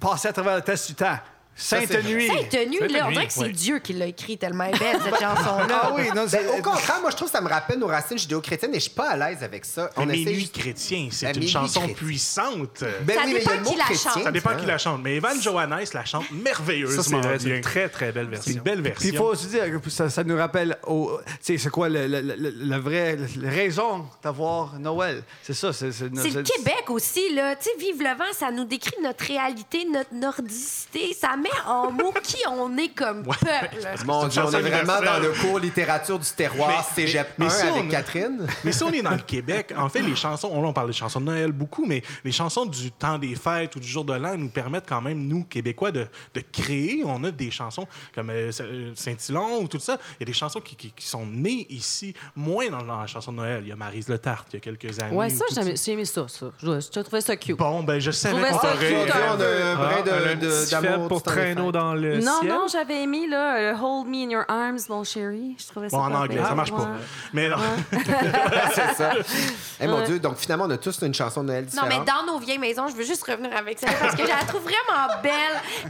[0.00, 1.18] passé à travers le test du temps.
[1.60, 2.28] Sainte c'est- Nuit.
[2.28, 3.52] Sainte nuit, là, on dirait que c'est oui.
[3.52, 5.80] Dieu qui l'a écrit tellement belle, cette chanson-là.
[5.82, 7.88] Ah oui, non, Ben, c'est- au contraire, moi, je trouve que ça me rappelle nos
[7.88, 9.90] racines judéo-chrétiennes et je suis pas à l'aise avec ça.
[9.96, 11.96] Mais On essaie Minuit juste- chrétien, c'est une chanson chrétien.
[11.96, 12.84] puissante.
[13.02, 14.10] Ben Ça oui, mais il y a dépend le mot qui la chrétien.
[14.12, 14.22] chante.
[14.22, 15.00] Ça dépend qui la chante.
[15.02, 18.52] Mais Evan Johannes la chante merveilleusement c'est c'est une très, très belle C'est version.
[18.54, 19.18] une belle Puis il version.
[19.24, 22.20] faut aussi dire que ça, ça nous rappelle, au- tu sais, c'est quoi le, le-
[22.20, 25.22] le- le- la vraie raison d'avoir Noël?
[25.42, 25.72] C'est ça.
[25.72, 27.56] C'est c'est- C'est le Québec aussi, là.
[27.56, 31.14] Tu sais, Vive le vent, ça nous décrit notre réalité, notre nordicité.
[31.18, 33.76] Ça met en mots qui on est comme peuple.
[34.06, 37.48] Mon Dieu, on est vraiment dans le cours littérature du terroir Mais- Cégep mais- 1
[37.48, 38.46] mais si avec on- Catherine.
[38.64, 40.92] Mais si on est dans le Québec, en fait, les chansons, on, on parle des
[40.92, 44.14] chansons de Noël beaucoup, mais les chansons du temps des fêtes ou du jour de
[44.14, 47.02] l'an nous permettent quand même, nous, Québécois, de, de créer.
[47.04, 48.50] On a des chansons comme euh,
[48.94, 49.98] Saint-Hilon ou tout ça.
[50.18, 53.06] Il y a des chansons qui, qui- qui sont nées ici, moins dans, dans la
[53.06, 53.60] chanson de Noël.
[53.62, 55.14] Il y a Maryse Le Tarte, il y a quelques années.
[55.16, 56.46] Ouais, ou ça, j'ai aimé ça, ça.
[56.62, 57.56] Je, je trouvais ça cute.
[57.56, 61.22] Bon, ben, je savais qu'on ça aurait- a un Ah, brin un petit d'amour pour
[61.40, 62.52] traîneau dans le non, ciel.
[62.52, 65.56] non, j'avais aimé là, le Hold Me in Your Arms, mon chéri.
[65.58, 66.46] Je trouvais ça Bon, en anglais, pire.
[66.46, 66.78] ça marche pas.
[66.82, 66.86] Ouais.
[67.32, 67.56] Mais non.
[68.74, 69.12] c'est ça.
[69.80, 70.04] Eh mon Ouais.
[70.06, 71.88] Dieu, donc finalement, on a tous une chanson de Noël Non, différente.
[72.06, 74.44] mais dans nos vieilles maisons, je veux juste revenir avec ça parce que je la
[74.46, 75.32] trouve vraiment belle.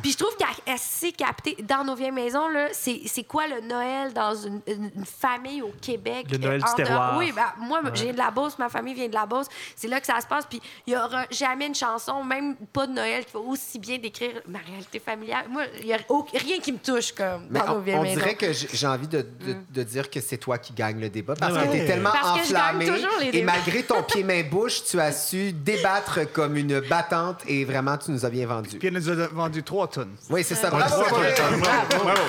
[0.02, 1.56] Puis je trouve qu'elle elle sait capter.
[1.62, 4.61] Dans nos vieilles maisons, là, c'est c'est quoi le Noël dans une,
[5.04, 6.26] famille au Québec?
[6.30, 7.16] Le Noël Euh, du terroir.
[7.18, 9.46] Oui, ben, moi, j'ai de la Beauce, ma famille vient de la Beauce.
[9.76, 10.46] C'est là que ça se passe.
[10.48, 13.98] Puis il y aura jamais une chanson, même pas de Noël, qui va aussi bien
[13.98, 15.38] décrire ma réalité familiale.
[15.51, 18.35] Moi, il n'y a rien qui me touche comme Mais dans nos on, on dirait
[18.35, 21.55] que j'ai envie de, de- de dire que c'est toi qui gagne le débat parce
[21.55, 21.66] Ouais.
[21.66, 24.85] que tu es tellement Parce que je gagne enflammé toujours les et malgré ton pied-main-bouche,
[24.85, 28.79] tu as su débattre comme une battante et vraiment, tu nous as bien vendu.
[28.79, 30.14] Puis elle nous a vendu trois tonnes.
[30.31, 30.70] Oui, c'est ça.
[30.70, 31.61] Bravo, Bravo, Catherine.
[31.61, 32.20] bravo, bravo.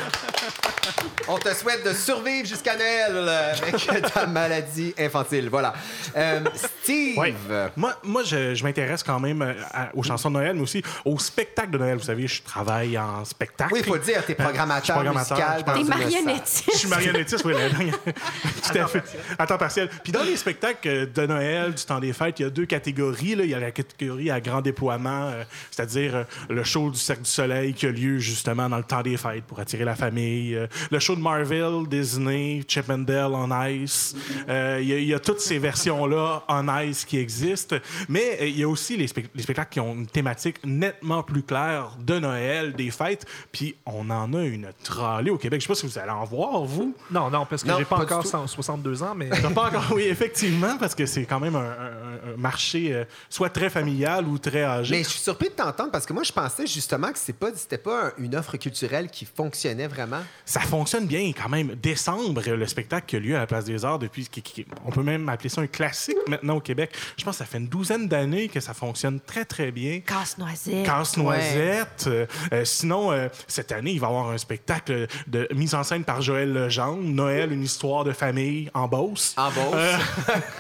[1.28, 3.30] On te souhaite de survivre jusqu'à Noël
[3.62, 5.48] avec ta maladie infantile.
[5.50, 5.74] Voilà.
[6.18, 6.40] Euh,
[6.82, 7.18] Steve.
[7.18, 7.36] Ouais.
[7.78, 10.82] Moi, moi je, je m'intéresse quand même euh, à- aux chansons de Noël, mais aussi
[11.06, 11.98] au spectacle de Noël.
[11.98, 13.74] Vous savez, je travaille en spectacle.
[13.74, 15.64] Oui, il faut le dire, tu es Euh, programmateur, programmateur, musical.
[15.76, 16.70] T'es marionnettiste.
[16.74, 18.00] Je suis marionnettiste, oui, la dernière.
[18.04, 19.04] Tout à fait.
[19.38, 19.90] À temps partiel.
[20.04, 23.36] Puis dans les spectacles de Noël, du temps des fêtes, il y a deux catégories.
[23.36, 23.44] Là.
[23.44, 27.24] Il y a la catégorie à grand déploiement, euh, c'est-à-dire euh, le show du Cercle
[27.24, 30.56] du Soleil qui a lieu justement dans le temps des fêtes pour attirer la famille.
[30.56, 34.16] Euh, le show de Marvel, Disney, Chip and Dale on Ice.
[34.48, 37.76] Euh, Il y, a- il y a toutes ces versions-là on nice qui existent.
[38.08, 41.92] Mais euh, il y a aussi les spectacles qui ont une thématique nettement plus claire
[42.00, 43.26] de Noël, des fêtes.
[43.52, 45.62] Puis on en a une trollée au Québec.
[45.62, 46.96] Je sais pas si vous allez en voir, vous.
[47.12, 48.30] Non, non, parce que j'ai pas, pas encore tout.
[48.30, 52.34] 100 62 ans, mais pas encore, oui, effectivement, parce que c'est quand même un, un-
[52.34, 54.96] un marché euh, soit très familial ou très âgé.
[54.98, 57.50] Mais je suis surpris de t'entendre parce que moi, je pensais justement que c'est pas,
[57.56, 60.22] c'était pas un- une offre culturelle qui fonctionnait vraiment.
[60.46, 61.76] Ça fonctionne bien quand même.
[61.76, 64.92] Décembre, le spectacle qui a lieu à la Place des Arts depuis, qui- qui- on
[64.92, 66.92] peut même appeler ça un classique maintenant au Québec.
[67.18, 70.00] Je pense que ça fait une douzaine d'années que ça fonctionne très très bien.
[70.00, 70.86] Casse-noisette.
[70.86, 72.06] Casse-noisette.
[72.08, 75.84] Euh, euh, sinon, euh, cette année, il va y avoir un spectacle de mise en
[75.84, 79.34] scène par Joël Legendre, Noël, une histoire de famille en Beauce.
[79.38, 79.76] En Beauce?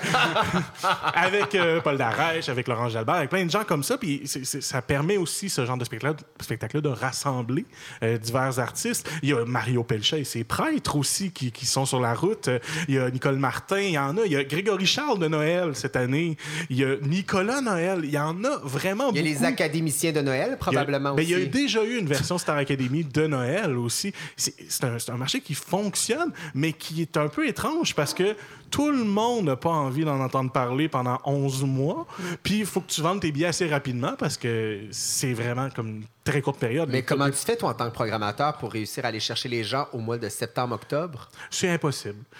[1.13, 3.97] avec euh, Paul Darèche, avec Laurent Jalbert, avec plein de gens comme ça.
[3.97, 7.65] Puis ça permet aussi, ce genre de spectacle- spectacle-là, de rassembler
[8.03, 9.09] euh, divers artistes.
[9.23, 12.47] Il y a Mario Pelchat et ses prêtres aussi qui, qui sont sur la route.
[12.47, 14.25] Euh, Il y a Nicole Martin, il y en a.
[14.25, 16.37] Il y a Grégory Charles de Noël cette année.
[16.69, 18.01] Il y a Nicolas Noël.
[18.03, 19.45] Il y en a vraiment Il y a les beaucoup.
[19.45, 21.31] académiciens de Noël, Il a- probablement ben, aussi.
[21.33, 24.13] Il y a déjà eu une version Star Academy de Noël aussi.
[24.35, 28.35] C'est un, un marché qui fonctionne, mais qui est un peu étrange parce que
[28.69, 32.07] tout le monde n'a pas envie d'en entendre parler pendant 11 mois.
[32.43, 36.03] Puis il faut que tu vendes tes billets assez rapidement parce que c'est vraiment comme
[36.29, 36.89] très courte période.
[36.91, 39.63] Mais comment tu fais, toi, en tant que programmateur, pour réussir à aller chercher les
[39.63, 41.29] gens au mois de septembre-octobre?
[41.49, 42.23] C'est impossible.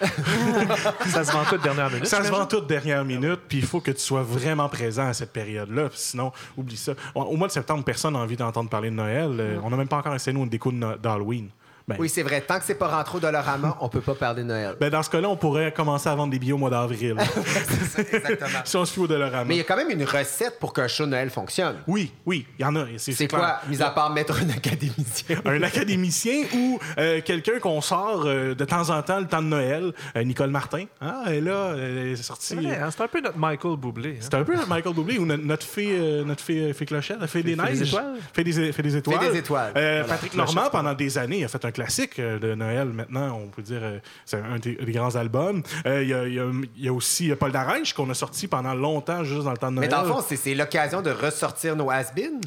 [1.06, 2.06] ça se vend tout de dernière minute.
[2.06, 5.14] Ça se vend toute dernière minute, puis il faut que tu sois vraiment présent à
[5.14, 5.88] cette période-là.
[5.94, 6.92] Sinon, oublie ça.
[7.14, 9.36] Au- mois de septembre, personne n'a envie d'entendre parler de Noël.
[9.38, 11.48] Euh, On n'a même pas encore essayé, nous, une déco d'Halloween.
[11.90, 12.40] Ben, Oui, c'est vrai.
[12.40, 14.76] Tant que c'est pas rentré au Dollarama, on peut pas parler de Noël.
[14.80, 17.16] Ben, dans ce cas-là, on pourrait commencer à vendre des billets au mois d'avril.
[17.98, 18.60] Exactement.
[18.64, 19.44] si on se fie au Dollarama.
[19.44, 21.76] Mais il y a quand même une recette pour qu'un show de Noël fonctionne.
[21.86, 22.84] Oui, oui, il y en a.
[22.98, 25.36] C'est quoi, mis à part mettre un académicien?
[25.44, 29.48] Un académicien ou euh, quelqu'un qu'on sort euh, de temps en temps le temps de
[29.48, 29.92] Noël.
[30.16, 30.84] Euh, Nicole Martin.
[31.00, 32.56] Ah, elle est là, elle est sortie.
[32.60, 34.10] C'est hein, c'est un peu notre Michael Bublé.
[34.10, 34.20] hein.
[34.20, 37.18] C'est un peu notre Michael Bublé ou notre, notre fée, euh, notre fée, fée clochette,
[37.20, 37.88] la fée des Fée des neiges.
[37.88, 38.14] étoiles.
[38.32, 39.20] Fait des, fait des étoiles.
[39.20, 39.72] Fait des étoiles.
[39.76, 40.04] Euh, Voilà.
[40.14, 42.88] Patrick Normand, pendant des années, a fait un classique euh, de Noël.
[42.88, 45.62] Maintenant, on peut dire euh, c'est un des, des grands albums.
[45.86, 46.40] Euh, Il y, a, y
[46.84, 49.88] y aussi Paul Darèche qu'on a sorti pendant longtemps, juste dans le temps de Mais
[49.88, 49.90] Noël.
[49.90, 52.40] dans le fond, c'est- l'occasion de ressortir nos has-beens.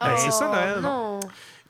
[0.00, 0.80] Ben, c'est ça, Oh, Noël.
[0.82, 1.20] non.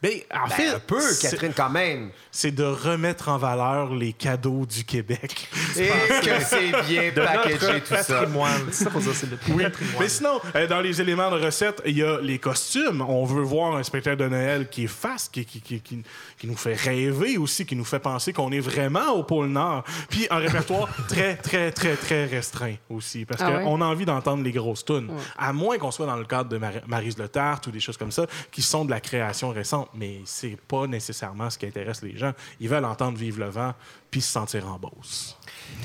[0.03, 2.11] Ben, en Ben, fait, un peu, c'est- Catherine, quand même.
[2.31, 5.49] c'est de remettre en valeur les cadeaux du Québec.
[5.79, 5.89] Et
[6.23, 8.05] que c'est bien De packagé, tout ça.
[8.05, 8.67] patrimoine.
[8.73, 9.73] C'est ça pour ça, c'est le patrimoine.
[9.99, 13.01] Mais sinon, euh, dans les éléments de recette, il y a les costumes.
[13.01, 16.03] On veut voir un spectacle de Noël qui est fast, qui, qui, qui, qui-
[16.39, 19.83] qui nous fait rêver aussi, qui nous fait penser qu'on est vraiment au pôle Nord.
[20.11, 23.25] Puis un répertoire très, très, très, très restreint aussi.
[23.25, 23.65] Parce Ah ouais?
[23.65, 25.11] qu'on a envie d'entendre les grosses tunes.
[25.39, 27.97] À moins qu'on soit dans le cadre de Mar- Maryse Le Tarte ou des choses
[27.97, 29.86] comme ça, qui sont de la création récente.
[29.95, 32.33] Mais c'est pas nécessairement ce qui intéresse les gens.
[32.61, 33.75] Ils veulent entendre Vive le vent
[34.11, 35.37] puis se sentir en Beauce.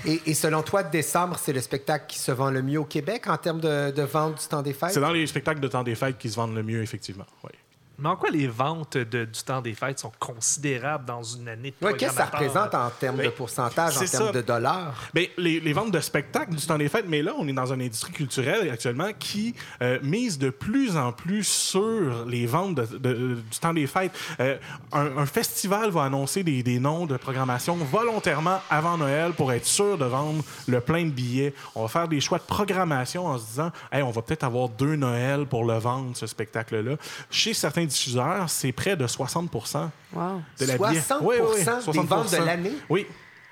[0.06, 3.28] Et, et selon toi, décembre, c'est le spectacle qui se vend le mieux au Québec
[3.28, 4.92] en termes de, de vente du temps des fêtes?
[4.92, 7.26] C'est dans les spectacles de temps des fêtes qui se vendent le mieux, effectivement.
[7.44, 7.52] Oui.
[8.00, 11.72] Mais en quoi les ventes de- du temps des fêtes sont considérables dans une année
[11.80, 14.32] de Ouais, Qu'est-ce que ça représente en termes de Ben, pourcentage, en termes ça.
[14.32, 14.96] de dollars?
[15.14, 17.72] Ben, les, les ventes de spectacles du temps des fêtes, mais là, on est dans
[17.72, 22.98] une industrie culturelle actuellement qui euh, mise de plus en plus sur les ventes de-
[22.98, 24.14] de- du temps des fêtes.
[24.40, 24.58] Euh,
[24.92, 29.66] un, un festival va annoncer des, des noms de programmation volontairement avant Noël pour être
[29.66, 31.54] sûr de vendre le plein de billets.
[31.76, 34.70] On va faire des choix de programmation en se disant, hey, on va peut-être avoir
[34.70, 36.96] deux Noëls pour le vendre, ce spectacle-là.
[37.30, 40.42] Chez certains diffuseurs, c'est près de 60 Wow.
[40.60, 42.72] de la 60% billet- des ventes de l'année?
[42.90, 43.06] Oui,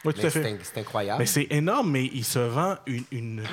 [0.06, 0.44] oui, tout Mais à fait.
[0.44, 1.28] C'est in- c'est incroyable.
[1.28, 3.44] C'est énorme, mais il se vend une, une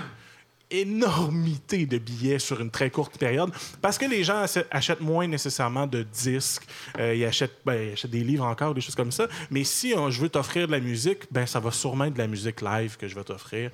[0.71, 5.87] énormité de billets sur une très courte période parce que les gens achètent- moins nécessairement
[5.87, 6.67] de disques,
[6.99, 9.29] euh, ils, achètent, ben, ils achètent des livres encore, des choses comme ça.
[9.51, 12.27] Mais si je veux t'offrir de la musique, ben ça va sûrement être de la
[12.27, 13.71] musique live que je vais t'offrir.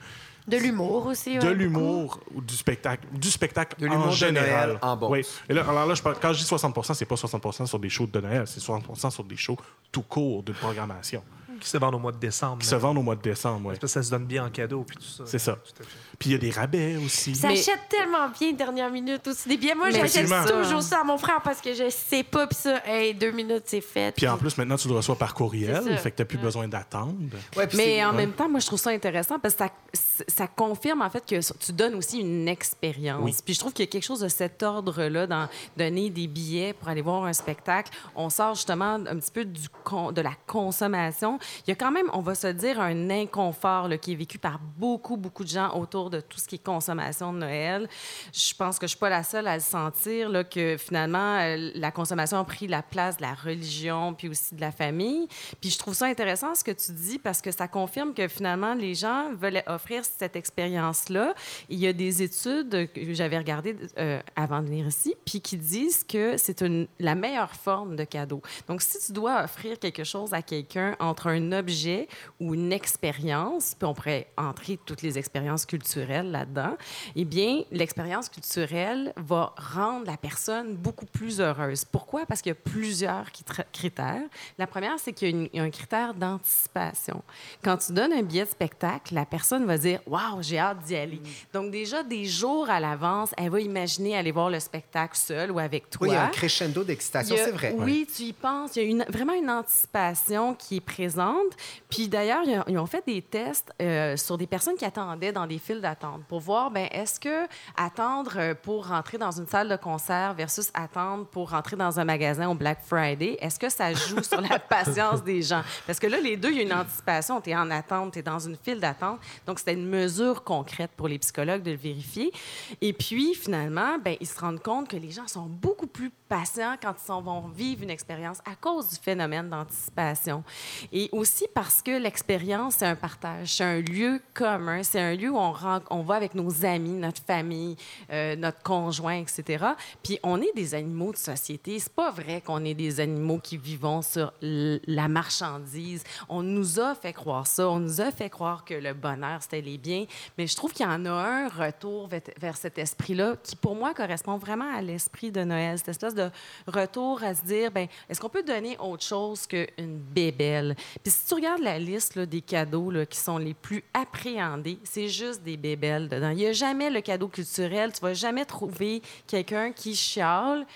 [0.49, 1.39] De l'humour aussi.
[1.39, 4.69] De ouais, l'humour ou du spectacle, du spectacle De l'humour en de général.
[4.71, 5.11] Noël en Beauce.
[5.11, 5.27] Oui.
[5.49, 7.89] Et là, alors là, je parle- quand je dis 60% c'est pas 60 sur des
[7.89, 9.57] shows de Noël, c'est 60 sur des shows
[9.93, 11.23] tout court de programmation
[11.61, 12.59] Qui se vendent au mois de décembre.
[12.59, 13.67] qui se vendent au mois de décembre.
[13.67, 13.75] ouais.
[13.75, 15.23] Parce que ça se donne bien en cadeau puis tout ça.
[15.27, 15.53] C'est ça.
[15.53, 15.91] Tout à fait.
[16.23, 17.35] Puis il y a des rabais aussi.
[17.35, 19.75] Ça Mais- achète tellement bien dernière minute aussi des billets.
[19.75, 20.29] Moi, j'achète
[20.63, 22.47] toujours ça à mon frère parce que je sais pas.
[22.47, 24.15] Puis ça, hey, deux minutes, c'est fait.
[24.15, 26.69] Puis en plus, maintenant, tu le reçois par courriel, fait que tu n'as plus besoin
[26.69, 27.15] d'attendre.
[27.57, 31.03] Ouais, Mais en même temps, moi, je trouve ça intéressant parce que ça, ça confirme
[31.03, 33.21] en fait que tu donnes aussi une expérience.
[33.23, 33.35] Oui.
[33.45, 36.73] Puis je trouve qu'il y a quelque chose de cet ordre-là dans donner des billets
[36.73, 37.91] pour aller voir un spectacle.
[38.15, 41.91] On sort justement un petit peu du con- de la consommation, il y a quand
[41.91, 45.49] même, on va se dire, un inconfort là, qui est vécu par beaucoup, beaucoup de
[45.49, 47.89] gens autour de tout ce qui est consommation de Noël.
[48.33, 51.71] Je pense que je suis pas la seule à le sentir, là, que finalement, euh,
[51.75, 55.27] la consommation a pris la place de la religion, puis aussi de la famille.
[55.61, 58.75] Puis je trouve ça intéressant ce que tu dis parce que ça confirme que finalement,
[58.75, 61.35] les gens veulent offrir cette expérience-là.
[61.69, 65.57] Il y a des études que j'avais regardées euh, avant de venir ici, puis qui
[65.57, 66.63] disent que c'est
[66.99, 68.43] la meilleure forme de cadeau.
[68.69, 72.09] Donc, si tu dois offrir quelque chose à quelqu'un entre un objet
[72.41, 76.77] ou une expérience, puis on pourrait entrer toutes les expériences culturelles là-dedans,
[77.17, 81.85] eh bien, l'expérience culturelle va rendre la personne beaucoup plus heureuse.
[81.85, 82.27] Pourquoi?
[82.27, 84.23] Parce qu'il y a plusieurs crit- critères.
[84.59, 87.23] La première, c'est qu'il y a une- un critère d'anticipation.
[87.63, 90.97] Quand tu donnes un billet de spectacle, la personne va dire Waouh, j'ai hâte d'y
[90.97, 91.21] aller.
[91.53, 95.59] Donc, déjà, des jours à l'avance, elle va imaginer aller voir le spectacle seule ou
[95.59, 96.07] avec toi.
[96.09, 97.75] Oui, il y a un crescendo d'excitation, c'est vrai.
[97.77, 98.77] Oui, tu y penses.
[98.77, 101.53] Il y a une- vraiment une anticipation qui est présente.
[101.91, 105.33] Puis d'ailleurs, ils ont- ils ont fait des tests euh, sur des personnes qui attendaient
[105.33, 109.47] dans des files d'attente pour voir, ben est-ce que attendre euh, pour rentrer dans une
[109.47, 113.69] salle de concert versus attendre pour rentrer dans un magasin au Black Friday, est-ce que
[113.69, 115.63] ça joue sur la patience des gens?
[115.87, 117.41] Parce que là, les deux, il y a une anticipation.
[117.41, 119.21] Tu es en attente, tu es dans une file d'attente.
[119.47, 122.33] Donc, c'était une mesure concrète pour les psychologues de le vérifier.
[122.81, 126.77] Et puis, finalement, ben, ils se rendent compte que les gens sont beaucoup plus patients
[126.81, 130.43] quand ils s'en vont vivre une expérience à cause du phénomène d'anticipation.
[130.91, 135.29] Et aussi parce que l'expérience, c'est un partage, c'est un lieu commun, c'est un lieu
[135.31, 137.77] où on, ren- on va avec nos amis, notre famille,
[138.11, 139.63] euh, notre conjoint, etc.
[140.03, 141.79] Puis on est des animaux de société.
[141.79, 146.03] C'est pas vrai qu'on est des animaux qui vivons sur la marchandise.
[146.31, 147.69] On nous a fait croire ça.
[147.69, 150.07] On nous a fait croire que le bonheur, c'était les biens.
[150.39, 153.75] Mais je trouve qu'il y en a un retour vers, vers cet esprit-là qui, pour
[153.77, 155.77] moi, correspond vraiment à l'esprit de Noël.
[155.77, 156.22] Cette espèce de
[156.67, 160.75] retour à se dire, ben, est-ce qu'on peut donner autre chose qu'une bébelle?
[161.03, 165.09] Puis si tu regardes la liste des cadeaux là, qui sont les plus appréhendés, c'est
[165.09, 166.31] juste des bébelles dedans.
[166.31, 167.93] Il n'y a jamais le cadeau culturel.
[167.93, 170.67] Tu vas jamais trouver quelqu'un qui chiale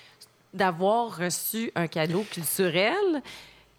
[0.53, 3.23] d'avoir reçu un cadeau culturel.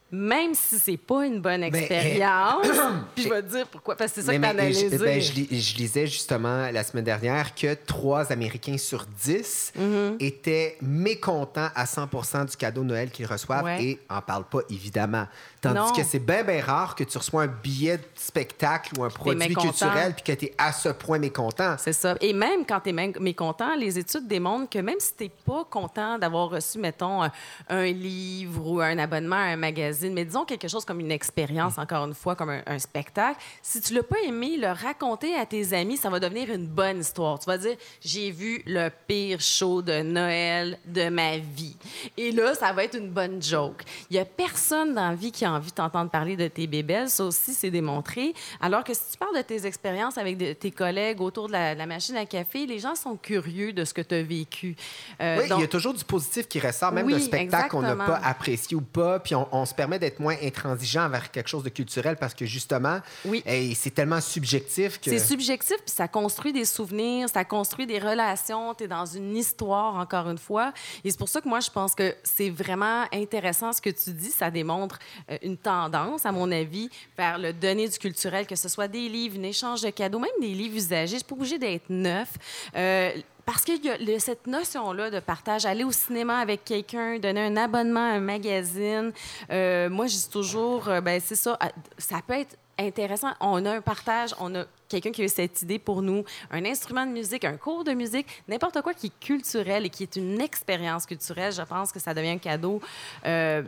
[0.10, 2.66] Même si c'est pas une bonne Ben, expérience,
[3.16, 4.98] puis je vais te dire pourquoi, parce que c'est ça Mais- que t'as analysé.
[4.98, 10.16] ben, je lis- je lisais justement la semaine dernière que trois Américains sur dix Mm-hmm.
[10.22, 13.84] étaient mécontents à 100 du cadeau de Noël qu'ils reçoivent Ouais.
[13.84, 15.28] et en parlent pas, évidemment.
[15.74, 15.94] Tandis Non.
[15.96, 19.54] que c'est bien, bien rare que tu reçois un billet de spectacle ou un produit
[19.56, 21.76] culturel puis que tu es à ce point mécontent.
[21.78, 22.16] C'est ça.
[22.22, 25.66] Et même quand tu es mécontent, les études démontrent que même si tu n'es pas
[25.70, 27.32] content d'avoir reçu, mettons, un,
[27.70, 31.78] un livre ou un abonnement à un magazine, mais disons quelque chose comme une expérience,
[31.78, 35.46] encore une fois, comme un, un spectacle, si tu l'as pas aimé, le raconter à
[35.46, 37.40] tes amis, ça va devenir une bonne histoire.
[37.40, 41.76] Tu vas dire, j'ai vu le pire show de Noël de ma vie.
[42.18, 43.84] Et là, ça va être une bonne joke.
[44.10, 46.68] Il y a personne dans la vie qui a envie de t'entendre parler de tes
[46.68, 47.10] bébelles.
[47.10, 48.34] Ça aussi, c'est démontré.
[48.62, 51.76] Alors que si tu parles de tes expériences avec de- tes collègues autour de la,
[51.76, 54.76] la machine à café, les gens sont curieux de ce que tu as vécu.
[55.22, 57.82] Euh, Oui, il y a toujours du positif qui ressort, même Oui, d'un spectacle qu'on
[57.82, 59.20] n'a pas apprécié ou pas.
[59.20, 62.46] Puis on, on se permet d'être moins intransigeant vers quelque chose de culturel parce que
[62.46, 63.44] justement, Oui.
[63.46, 65.10] hey, c'est tellement subjectif que.
[65.10, 68.74] C'est subjectif, puis ça construit des souvenirs, ça construit des relations.
[68.74, 70.74] Tu es dans une histoire, encore une fois.
[71.04, 74.12] Et c'est pour ça que moi, je pense que c'est vraiment intéressant ce que tu
[74.12, 74.32] dis.
[74.32, 75.00] Ça démontre
[75.32, 79.10] euh, une tendance, à mon avis, vers le donner du culturel, que ce soit des
[79.10, 81.18] livres, un échange de cadeaux, même des livres usagés.
[81.18, 82.30] C'est pas obligé d'être neuf.
[82.76, 83.12] Euh,
[83.48, 87.56] parce qu'il y a cette notion-là de partage, aller au cinéma avec quelqu'un, donner un
[87.56, 89.14] abonnement à un magazine.
[89.50, 91.58] Euh, moi, je dis toujours, euh, ben c'est ça,
[91.98, 93.32] ça peut être intéressant.
[93.40, 96.66] On a un partage, on a quelqu'un qui a eu cette idée pour nous, un
[96.66, 100.18] instrument de musique, un cours de musique, n'importe quoi qui est culturel et qui est
[100.18, 101.54] une expérience culturelle.
[101.54, 102.82] Je pense que ça devient un cadeau.
[103.26, 103.64] euh,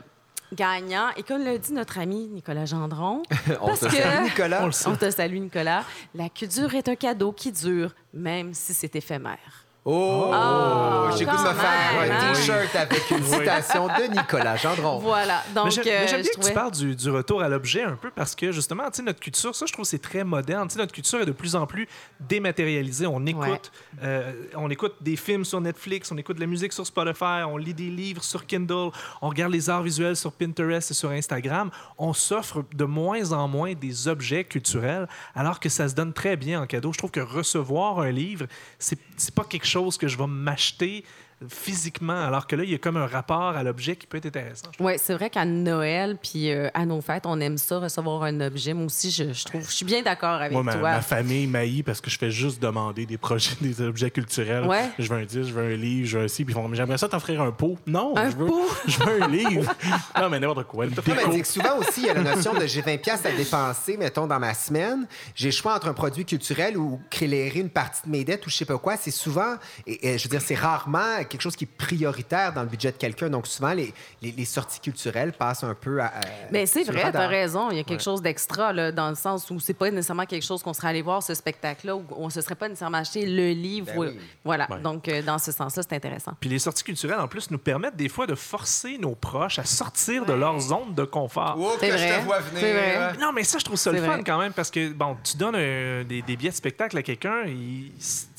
[0.53, 1.09] gagnant.
[1.17, 3.23] Et comme l'a dit notre ami Nicolas Gendron,
[3.61, 3.95] On parce te que...
[3.95, 4.69] salue, Nicolas.
[4.85, 5.83] On te salue, Nicolas.
[6.15, 9.58] La culture est un cadeau qui dure, même si c'est éphémère.
[9.85, 10.31] Oh!
[10.31, 11.55] Oh, J'ai goût de me faire
[12.01, 12.33] même, un hein?
[12.33, 14.99] T-shirt avec une citation de Nicolas Gendron.
[14.99, 15.41] Voilà.
[15.55, 17.49] Donc, Mais j'aime euh, j'aime je bien que trouvais- tu parles du, du retour à
[17.49, 20.23] l'objet un peu parce que justement, tu sais, notre culture, ça, je trouve c'est très
[20.23, 20.67] moderne.
[20.67, 21.87] Tu sais, notre culture est de plus en plus
[22.19, 23.07] dématérialisée.
[23.07, 23.71] On écoute,
[24.03, 27.57] euh, on écoute des films sur Netflix, on écoute de la musique sur Spotify, on
[27.57, 28.89] lit des livres sur Kindle,
[29.21, 31.71] on regarde les arts visuels sur Pinterest et sur Instagram.
[31.97, 36.35] On s'offre de moins en moins des objets culturels alors que ça se donne très
[36.35, 36.91] bien en cadeau.
[36.93, 38.45] Je trouve que recevoir un livre,
[38.77, 41.05] c'est c'est pas quelque chose que je vais m'acheter
[41.47, 44.25] physiquement, alors que là, il y a comme un rapport à l'objet qui peut être
[44.25, 44.67] intéressant.
[44.79, 48.41] Oui, c'est vrai qu'à Noël puis euh, à nos fêtes, on aime ça, recevoir un
[48.41, 48.73] objet.
[48.73, 50.91] Moi aussi, je, je trouve, je suis bien d'accord avec Moi, ma, toi.
[50.91, 54.65] ma famille m'haït parce que je fais juste demander des projets, des objets culturels.
[54.65, 54.89] Ouais.
[54.99, 56.43] Je veux un disque, je veux un livre, je veux un ci.
[56.43, 57.77] Puis ils font, Mais j'aimerais ça t'offrir un pot.
[57.87, 58.67] Non, Un je veux, pot?
[58.87, 59.73] je veux un livre.
[60.19, 60.85] non, mais n'importe quoi.
[60.85, 63.25] Une Non, mais que souvent aussi, il y a la notion de j'ai 20 pièces
[63.25, 65.07] à dépenser, mettons, dans ma semaine.
[65.35, 68.49] J'ai le choix entre un produit culturel ou créer une partie de mes dettes ou
[68.49, 68.97] je sais pas quoi.
[68.97, 69.55] C'est souvent,
[69.87, 72.91] et, et je veux dire, c'est rarement quelque chose qui est prioritaire dans le budget
[72.91, 73.29] de quelqu'un.
[73.29, 76.07] Donc souvent, les, les, les sorties culturelles passent un peu à.
[76.07, 76.11] à-
[76.51, 77.21] Mais c'est vrai, radar.
[77.21, 77.71] t'as raison.
[77.71, 80.45] Il y a quelque chose d'extra, là, dans le sens où c'est pas nécessairement quelque
[80.45, 83.51] chose qu'on serait allé voir ce spectacle-là, ou on se serait pas nécessairement acheté le
[83.51, 83.87] livre.
[83.87, 84.19] Ben oui.
[84.43, 84.67] Voilà.
[84.69, 84.79] Ouais.
[84.81, 86.33] Donc, euh, dans ce sens-là, c'est intéressant.
[86.39, 89.63] Puis les sorties culturelles, en plus, nous permettent des fois de forcer nos proches à
[89.65, 91.55] sortir de leur zone de confort.
[91.59, 92.19] Oh, que C'est je vrai.
[92.19, 92.61] te vois venir.
[92.73, 93.13] Vrai.
[93.19, 94.23] Non, mais ça, je trouve ça le fun vrai.
[94.25, 97.43] quand même parce que, bon, tu donnes euh, des, des billets de spectacle à quelqu'un,
[97.45, 97.91] il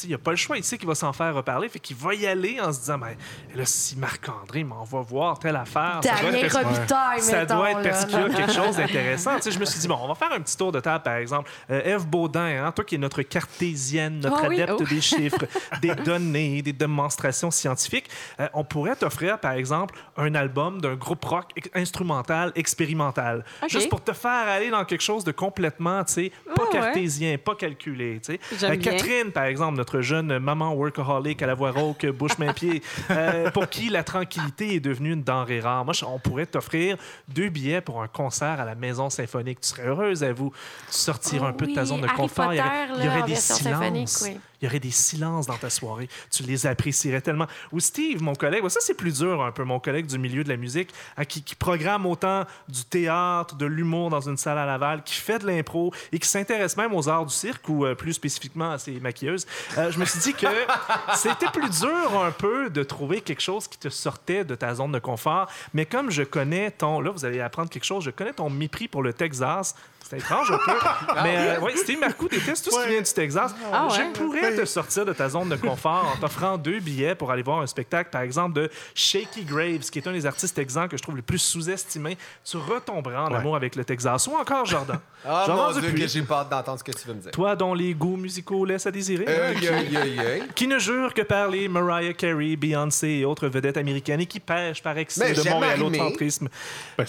[0.08, 2.26] n'a pas le choix, il sait qu'il va s'en faire reparler, fait qu'il va y
[2.26, 3.16] aller en se disant, ben
[3.54, 7.82] là, si Marc-André m'envoie voir telle affaire, ça doit être, Robitaille, ça mettons, doit être
[7.82, 7.90] là.
[7.90, 9.32] parce qu'il y a quelque chose d'intéressant.
[9.44, 11.50] Je me suis dit, bon, on va faire un petit tour de table, par exemple.
[11.70, 14.84] Euh, Ève Baudin, hein, toi qui es notre cartésienne, notre Ah oui, adepte oh.
[14.88, 15.46] des chiffres,
[15.82, 18.08] des données, des démonstrations scientifiques,
[18.40, 23.44] euh, on pourrait t'offrir, par exemple, un album d'un groupe rock instrumental expérimental.
[23.68, 26.70] Juste pour te faire aller dans quelque chose de complètement, tu sais, pas ouais.
[26.72, 28.76] cartésien, pas calculé, Euh.
[28.76, 32.69] Catherine, par exemple, notre jeune maman workaholic à la voix rauque, bouche main pied,
[33.10, 35.84] euh, pour qui la tranquillité est devenue une denrée rare.
[35.84, 36.96] Moi, on pourrait t'offrir
[37.28, 39.60] deux billets pour un concert à la Maison Symphonique.
[39.60, 40.52] Tu serais heureuse, à vous,
[40.88, 42.52] sortir Oh un peu de ta zone de Harry confort.
[42.52, 44.22] il y aurait, il y des silences.
[44.26, 44.40] oui.
[44.60, 46.08] Il y aurait des silences dans ta soirée.
[46.30, 47.46] Tu les apprécierais tellement.
[47.72, 50.48] Ou Steve, mon collègue, ça c'est plus dur un peu, mon collègue du milieu de
[50.48, 54.66] la musique, hein, qui, qui programme autant du théâtre, de l'humour dans une salle à
[54.66, 57.94] Laval, qui fait de l'impro et qui s'intéresse même aux arts du cirque ou euh,
[57.94, 59.46] plus spécifiquement à ses maquilleuses.
[59.78, 60.46] Euh, je me suis dit que
[61.16, 64.92] c'était plus dur un peu de trouver quelque chose qui te sortait de ta zone
[64.92, 65.48] de confort.
[65.74, 67.00] Mais comme je connais ton...
[67.00, 68.04] Là, vous allez apprendre quelque chose.
[68.04, 69.74] Je connais ton mépris pour le Texas.
[70.08, 70.72] C'est étrange peu.
[71.22, 73.54] Mais euh, ouais, Steve Marcoux déteste tout ce qui vient du Texas.
[73.72, 73.94] Ah ouais?
[74.14, 77.42] Je pourrais te sortir de ta zone de confort en t'offrant deux billets pour aller
[77.42, 80.96] voir un spectacle, par exemple, de Shaky Graves, qui est un des artistes texans que
[80.96, 82.18] je trouve les plus sous-estimés.
[82.44, 83.36] Tu retomberas en Ouais.
[83.36, 84.26] amour avec le Texas.
[84.26, 84.98] Ou encore Jordan.
[85.22, 87.30] Ah, Jordan mon Dieu, que j'ai pas hâte d'entendre ce que tu veux me dire.
[87.30, 89.26] Toi dont les goûts musicaux laissent à désirer.
[89.28, 90.42] hein, Aïe, aïe, aïe, aïe.
[90.54, 94.40] qui ne jure que par les Mariah Carey, Beyoncé et autres vedettes américaines et qui
[94.40, 96.48] pêche par excès de j'aime montréalocentrisme.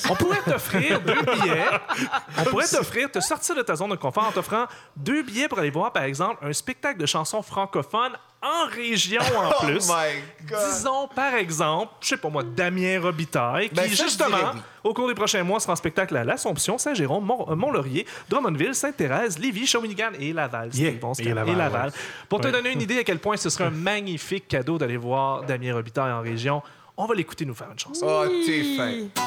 [0.09, 1.63] On pourrait t'offrir deux billets.
[2.39, 4.65] On pourrait t'offrir, te sortir de ta zone de confort en t'offrant
[4.95, 8.13] deux billets pour aller voir, par exemple, un spectacle de chansons francophones
[8.43, 9.87] en région en plus.
[9.89, 10.59] Oh my God.
[10.73, 14.51] Disons, par exemple, je sais pas moi, Damien Robitaille, qui Ben, ça, je justement, dirais
[14.55, 14.59] oui.
[14.83, 18.73] au cours des prochains mois, sera en spectacle à l'Assomption, Saint-Jérôme, Mont- euh, Mont-Laurier, Drummondville,
[18.73, 20.73] Sainte-Thérèse, Lévis, Shawinigan et Laval.
[20.73, 20.89] Yeah.
[20.91, 21.25] Steve, on se Et.
[21.33, 21.89] Laval, Et Laval.
[21.89, 21.95] ouais.
[22.29, 25.43] Pour te donner une idée à quel point ce serait un magnifique cadeau d'aller voir
[25.43, 26.63] Damien Robitaille en région,
[26.97, 28.07] on va l'écouter nous faire une chanson.
[28.09, 29.21] Oh, t'es fin.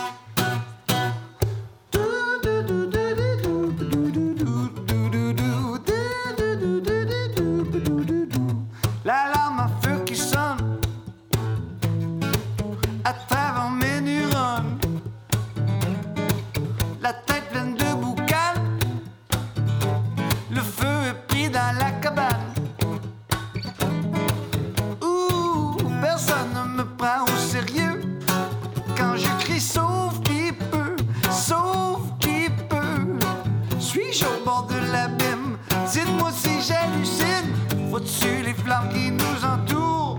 [38.24, 40.18] Les flammes qui nous entourent?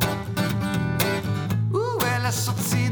[1.73, 2.89] Où est la sortie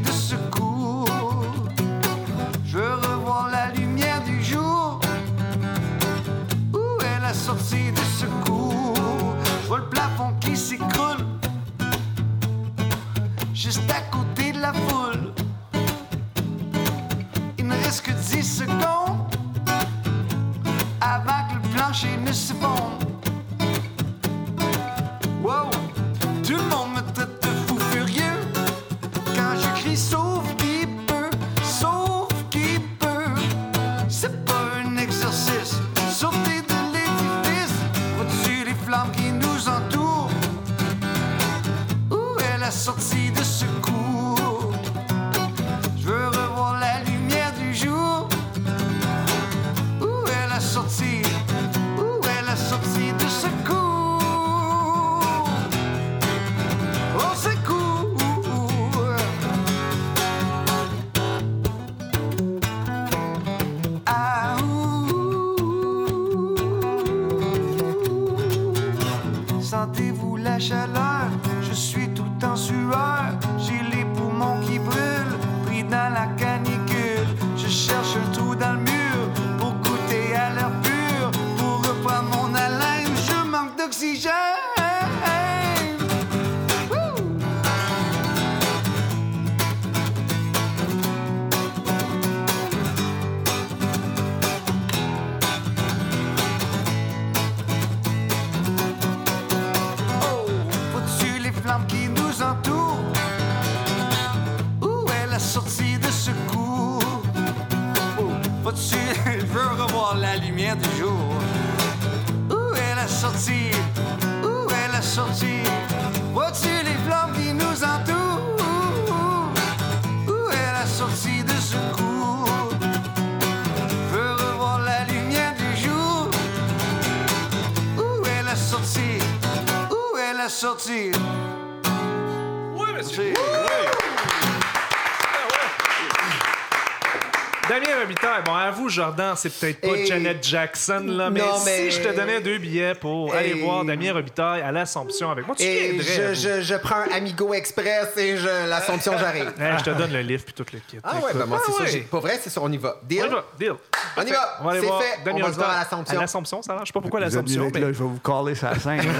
[139.36, 142.58] c'est peut-être pas Et- Janet Jackson, là, mais, Non, mais- si je te donnais deux
[142.58, 146.34] billets pour aller voir Damien Robitaille à l'Assomption avec moi, tu Et viendrais.
[146.34, 149.52] je, je, je prends un Amigo Express et je, l'Assomption, j'arrive.
[149.60, 150.98] Hey, je te donne le livre puis tout le kit.
[151.02, 151.82] Ah ouais, ben moi, c'est Ah ça.
[151.84, 151.90] ouais.
[151.90, 152.96] j'ai- Pour vrai, c'est ça, on y va.
[153.02, 153.22] Deal?
[153.24, 153.74] On y va, deal.
[154.16, 154.58] On y va.
[154.60, 155.18] On va aller C'est voir fait.
[155.24, 155.84] Damien On va se voir à Robitaille.
[155.90, 156.16] l'Assomption.
[156.16, 156.80] À l'Assomption, ça va?
[156.80, 157.80] Je sais pas pourquoi l'Assomption, mais...
[157.80, 159.02] là, je vais vous caller sa scène.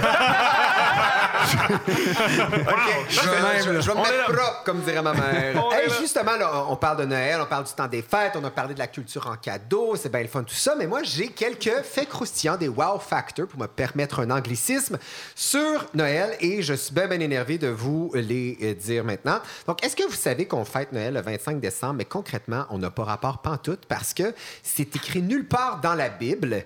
[3.08, 5.56] Je, je- je vais me mettre propre, comme dirait ma mère.
[5.72, 8.50] Hey, justement, là, on parle de Noël, on parle du temps des fêtes, on a
[8.50, 11.28] parlé de la culture en cadeau, c'est bien le fun tout ça, mais moi, j'ai
[11.28, 14.98] quelques faits croustillants, des wow factors pour me permettre un anglicisme
[15.34, 19.40] sur Noël et je suis bien, bien énervé de vous les euh, dire maintenant.
[19.66, 22.90] Donc, est-ce que vous savez qu'on fête Noël le 25 décembre, mais concrètement, on n'a
[22.90, 26.64] pas rapport pantoute parce que c'est écrit nulle part dans la Bible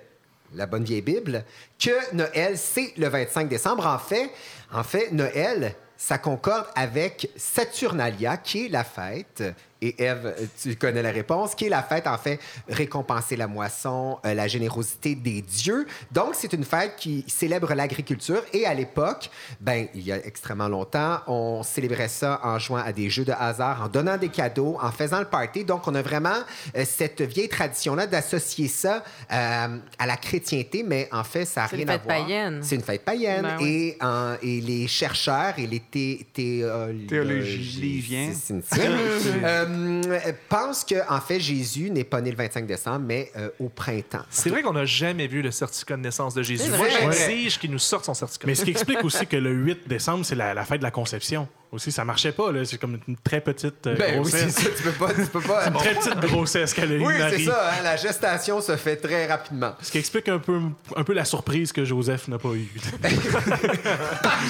[0.54, 1.44] la bonne vieille Bible,
[1.78, 3.86] que Noël, c'est le 25 décembre.
[3.86, 4.30] En fait,
[4.72, 9.42] en fait, Noël, ça concorde avec Saturnalia, qui est la fête.
[9.80, 14.18] Et Eve, tu connais la réponse, qui est la fête, en fait, récompenser la moisson,
[14.26, 15.86] euh, la générosité des dieux.
[16.10, 18.42] Donc, c'est une fête qui célèbre l'agriculture.
[18.52, 22.92] Et à l'époque, ben, il y a extrêmement longtemps, on célébrait ça en jouant à
[22.92, 25.64] des jeux de hasard, en donnant des cadeaux, en faisant le party.
[25.64, 26.38] Donc, on a vraiment
[26.76, 31.68] euh, cette vieille tradition-là d'associer ça euh, à la chrétienté, mais en fait, ça n'a
[31.68, 32.16] C'est rien une à fête voir.
[32.24, 32.60] païenne.
[32.62, 33.42] C'est une fête païenne.
[33.42, 33.68] Ben oui.
[33.68, 38.32] et, euh, et les chercheurs et les thé- théolo- Théologiens.
[39.68, 43.68] Euh, pensent que en fait, Jésus n'est pas né le 25 décembre, mais euh, au
[43.68, 44.24] printemps.
[44.30, 46.64] C'est vrai qu'on n'a jamais vu le certificat de naissance de Jésus.
[46.70, 48.46] C'est Moi, j'exige qu'il nous sorte son certificat.
[48.46, 50.90] Mais ce qui explique aussi que le 8 décembre, c'est la, la fête de la
[50.90, 51.48] conception.
[51.70, 52.50] Aussi, ça marchait pas.
[52.50, 52.64] là.
[52.64, 54.54] C'est comme une très petite euh, Ben oui, c'est grossesse.
[54.64, 54.70] ça.
[54.76, 55.12] Tu peux pas.
[55.12, 57.44] Tu peux pas une très petite grossesse qu'elle a eu, oui, c'est Marie.
[57.44, 57.70] ça.
[57.72, 59.72] hein, la gestation se fait très rapidement.
[59.82, 60.58] Ce qui explique un peu,
[60.96, 62.68] un peu la surprise que Joseph n'a pas eue.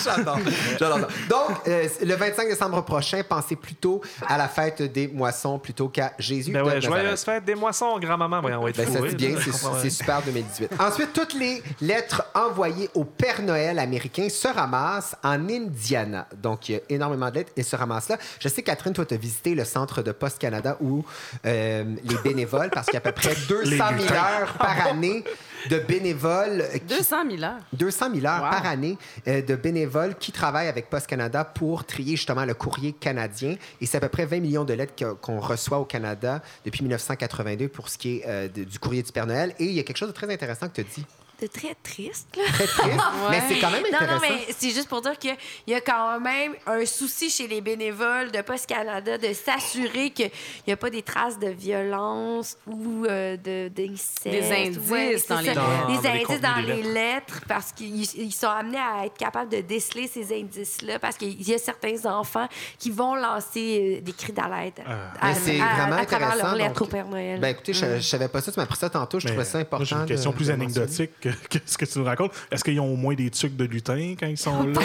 [0.05, 0.39] J'adore.
[0.79, 1.09] J'adore ça.
[1.29, 6.13] Donc, euh, le 25 décembre prochain, pensez plutôt à la fête des moissons plutôt qu'à
[6.19, 6.53] Jésus.
[6.53, 7.01] Ben de ouais, Nazareth.
[7.03, 8.41] joyeuse fête des moissons, grand-maman.
[8.41, 10.23] Voyons, on va être Ben, ça fourrés, dit bien, là, c'est je comprends c'est super
[10.23, 10.71] 2018.
[10.79, 16.27] Ensuite, toutes les lettres envoyées au Père Noël américain se ramassent en Indiana.
[16.41, 18.19] Donc, il y a énormément de lettres et se ramassent là.
[18.41, 21.05] Je sais, Catherine, toi, tu as visité le centre de Poste Canada où
[21.47, 25.25] euh, les bénévoles, parce qu'il y a à peu près 200 000 heures par année
[25.71, 26.65] de bénévoles.
[26.87, 27.59] qui- 200 000 heures.
[27.73, 28.51] 200 000 heures Wow.
[28.51, 28.97] par année
[29.27, 33.57] euh, de bénévoles qui travaillent avec Post Canada pour trier justement le courrier canadien.
[33.81, 37.69] Et c'est à peu près 20 millions de lettres qu'on reçoit au Canada depuis 1982
[37.69, 39.55] pour ce qui est euh, de- du courrier du Père Noël.
[39.59, 41.05] Et il y a quelque chose de très intéressant que tu as dit.
[41.41, 42.43] De très triste, là.
[42.53, 42.97] Très triste,
[43.31, 44.15] mais c'est quand même Non, intéressant.
[44.15, 45.37] non, mais c'est juste pour dire qu'il
[45.69, 50.31] y a quand même un souci chez les bénévoles de Post Canada de s'assurer qu'il
[50.67, 54.25] n'y a pas des traces de violence ou euh, de d'inceste.
[54.25, 55.61] Des indices Ouais, dans les lettres.
[55.87, 59.61] Dans Des indices dans les lettres parce qu'ils ils sont amenés à être capables de
[59.61, 64.33] déceler ces indices-là parce qu'il y a certains enfants qui vont lancer euh, des cris
[64.33, 64.81] d'alerte
[65.21, 67.39] à, c'est à- vraiment à travers intéressant, leurs lettres donc- au Père Noël.
[67.41, 68.51] Ben écoutez, je, je savais pas ça.
[68.53, 69.21] Tu m'as appris ça tantôt.
[69.21, 69.85] Je Mais, trouvais ça important.
[69.85, 72.33] J'ai une question de- plus de anecdotique que, que ce que tu nous racontes.
[72.51, 74.81] Est-ce qu'ils ont au moins des trucs de lutin quand ils sont là?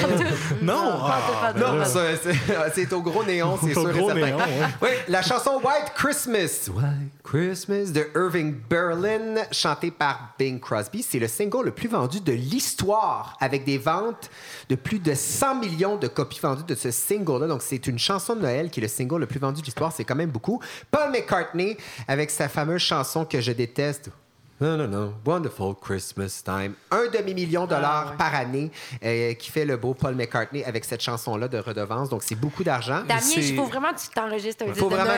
[0.61, 0.99] non!
[1.03, 1.85] Ah, ben Non, là.
[1.85, 2.33] ça, c'est
[2.73, 4.25] c'est au gros néon, c'est Au sûr et gros certain.
[4.25, 4.43] néon, ouais.
[4.81, 11.19] Oui, la chanson White Christmas, White Christmas de Irving Berlin, chantée par Bing Crosby, c'est
[11.19, 14.29] le single le plus vendu de l'histoire, avec des ventes
[14.69, 17.47] de plus de 100 millions de copies vendues de ce single-là.
[17.47, 19.91] Donc, c'est une chanson de Noël qui est le single le plus vendu de l'histoire.
[19.91, 20.59] C'est quand même beaucoup.
[20.91, 21.77] Paul McCartney,
[22.07, 24.09] avec sa fameuse chanson que je déteste.
[24.61, 25.13] Non, non, non.
[25.25, 26.73] Wonderful Christmas Time.
[26.91, 28.71] Un demi-million de dollars par année
[29.03, 32.07] euh, qui fait le beau Paul McCartney avec cette chanson-là de redevance.
[32.09, 33.01] Donc, c'est beaucoup d'argent.
[33.07, 35.11] Damien, il faut vraiment que tu t'enregistres un disque Faut de vraiment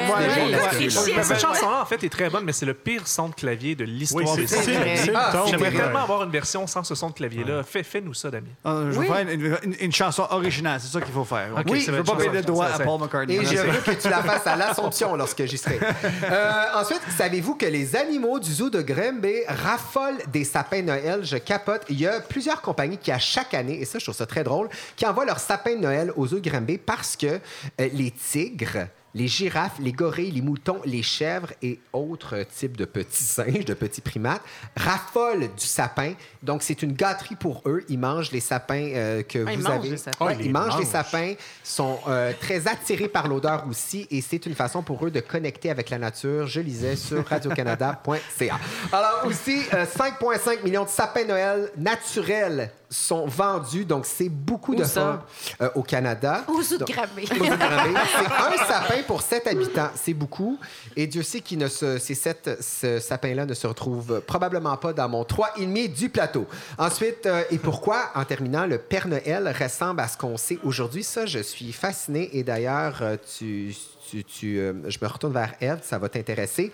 [0.79, 1.23] Oui, ça.
[1.23, 3.83] cette chanson-là, en fait, est très bonne, mais c'est le pire son de clavier de
[3.85, 5.43] Oui, l'histoire c'est des Ah.
[5.47, 5.75] J'aimerais ouais.
[5.77, 7.61] tellement avoir une version sans ce son de clavier-là.
[7.63, 8.47] Fais, fais-nous ça, Damien.
[8.63, 9.07] Ah, je vais Oui.
[9.07, 9.29] faire une,
[9.63, 11.49] une- une chanson originale, c'est ça qu'il faut faire.
[11.55, 13.35] Ok, Oui, ça Je veux pas payer de doigts Ça, à Paul McCartney.
[13.35, 15.79] Et je veux que tu la fasses à l'Assomption lorsque j'y serai.
[16.23, 21.23] Euh, ensuite, savez-vous que les animaux du zoo de Grimby raffolent des sapins Noël?
[21.23, 21.83] Je capote.
[21.89, 24.43] Il y a plusieurs compagnies qui, à chaque année, et ça, je trouve ça très
[24.43, 27.39] drôle, qui envoient leurs sapins Noël au zoo de Grimby parce que euh,
[27.77, 33.23] les tigres les girafes, les gorilles, les moutons, les chèvres et autres types de petits
[33.23, 34.41] singes, de petits primates
[34.75, 36.13] raffolent du sapin.
[36.43, 37.83] Donc, c'est une gâterie pour eux.
[37.89, 39.89] Ils mangent les sapins euh, que Ah, ils vous mangent avez.
[39.91, 40.25] les sapins.
[40.25, 40.91] Ouais, ils ils les mangent les mangent.
[40.91, 45.21] sapins, sont euh, très attirés par l'odeur aussi et c'est une façon pour eux de
[45.21, 46.45] connecter avec la nature.
[46.45, 48.59] Je lisais sur radiocanada.ca.
[48.91, 54.75] Alors aussi, euh, 5,5 millions de sapins Noël naturels sont vendus, donc c'est beaucoup Où
[54.75, 55.23] de ça?
[55.61, 56.43] euh, au Canada.
[56.47, 57.25] Aux Granby.
[57.27, 59.89] C'est un sapin pour sept habitants.
[59.95, 60.59] C'est beaucoup.
[60.95, 65.23] Et Dieu sait que ces sept ce sapins-là ne se retrouvent probablement pas dans mon
[65.23, 66.47] 3,5 du plateau.
[66.77, 71.03] Ensuite, euh, et pourquoi, en terminant, le Père Noël ressemble à ce qu'on sait aujourd'hui?
[71.03, 72.29] Ça, je suis fasciné.
[72.37, 73.75] Et d'ailleurs, euh, tu...
[74.09, 76.71] tu- tu, euh, je me retourne vers Eve, ça va t'intéresser.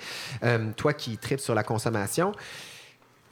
[0.75, 2.33] Toi qui tripes sur la consommation.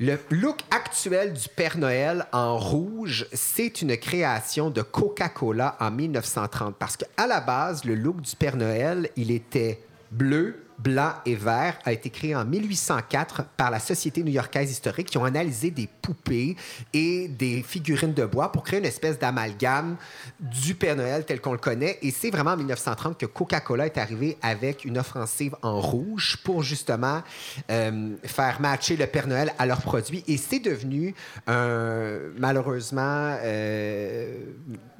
[0.01, 6.77] Le look actuel du Père Noël en rouge, c'est une création de Coca-Cola en 1930.
[6.79, 11.77] Parce qu'à la base, le look du Père Noël, il était bleu, blanc et vert,
[11.85, 16.55] a été créé en 1804 par la Société new-yorkaise historique qui ont analysé des poupées
[16.93, 19.97] et des figurines de bois pour créer une espèce d'amalgame
[20.39, 21.99] du Père Noël tel qu'on le connaît.
[22.01, 26.63] Et c'est vraiment en 1930 que Coca-Cola est arrivé avec une offensive en rouge pour
[26.63, 27.21] justement
[27.69, 30.23] euh, faire matcher le Père Noël à leurs produits.
[30.27, 31.13] Et c'est devenu,
[31.49, 34.33] euh, malheureusement, euh,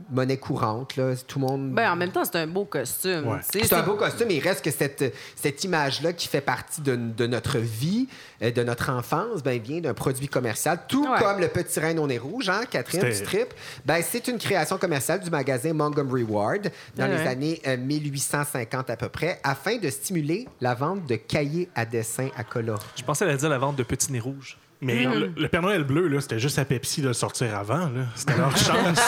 [0.09, 0.95] monnaie courante.
[0.97, 1.15] Là.
[1.27, 1.73] Tout le monde...
[1.73, 3.27] Ben, en même temps, c'est un beau costume.
[3.27, 3.39] Ouais.
[3.41, 6.95] C'est un beau costume, mais il reste que cette, cette image-là qui fait partie de,
[6.95, 8.07] de notre vie,
[8.41, 10.79] euh, de notre enfance, ben, vient d'un produit commercial.
[10.87, 11.19] Tout Ouais.
[11.19, 13.53] comme le petit reine au nez rouge, hein, Catherine, C'était- du trip.
[13.85, 17.17] Ben, c'est une création commerciale du magasin Montgomery Ward dans Ouais.
[17.23, 21.85] les années euh, 1850 à peu près, afin de stimuler la vente de cahiers à
[21.85, 22.83] dessin à colorer.
[22.95, 24.57] Je pensais à la dire la vente de petits nez rouges.
[24.81, 25.13] Mais Mm.
[25.13, 27.89] le, le Père Noël bleu, là, c'était juste à Pepsi de le sortir avant.
[27.89, 28.05] là.
[28.15, 28.99] C'était leur chance.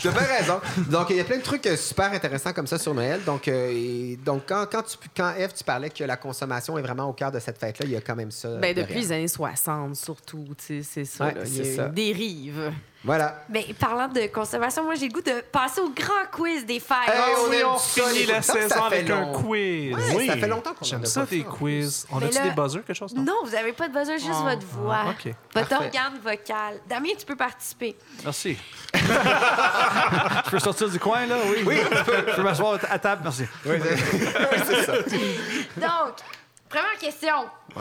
[0.00, 0.60] Tu as bien raison.
[0.90, 3.20] Donc, il y a plein de trucs euh, super intéressants comme ça sur Noël.
[3.24, 6.82] Donc, euh, et- donc quand, quand, tu, quand, Eve, tu parlais que la consommation est
[6.82, 8.56] vraiment au cœur de cette fête-là, il y a quand même ça.
[8.58, 11.26] Ben, de depuis les années 60, surtout, c'est ça.
[11.26, 11.40] Ouais, là.
[11.44, 11.86] Il c'est y a ça.
[11.86, 12.72] une dérive.
[13.04, 13.44] Voilà.
[13.48, 16.96] Ben, parlant de consommation, moi, j'ai le goût de passer au grand quiz des fêtes.
[17.06, 19.32] Hey, on Oui, on ça, finit la Ça, ça saison fait avec un long.
[19.32, 19.94] quiz.
[19.94, 20.26] Ouais, Oui.
[20.26, 22.06] Ça fait longtemps qu'on J'aime a ça, pas des quiz.
[22.10, 23.14] On Mais a-tu là- des buzzers, quelque chose?
[23.14, 24.98] Non, vous n'avez pas de buzzer, juste Ah, votre voix.
[25.06, 25.32] ah, OK.
[25.54, 25.84] Votre Parfait.
[25.86, 26.80] organe vocal.
[26.88, 27.96] Damien, tu peux participer.
[28.24, 28.58] Merci.
[28.94, 31.36] je peux sortir du coin, là?
[31.46, 31.62] Oui.
[31.64, 31.76] Oui.
[32.28, 33.44] Je peux m'asseoir à table, merci.
[35.76, 36.14] Donc,
[36.68, 37.44] première question.
[37.74, 37.80] Qu-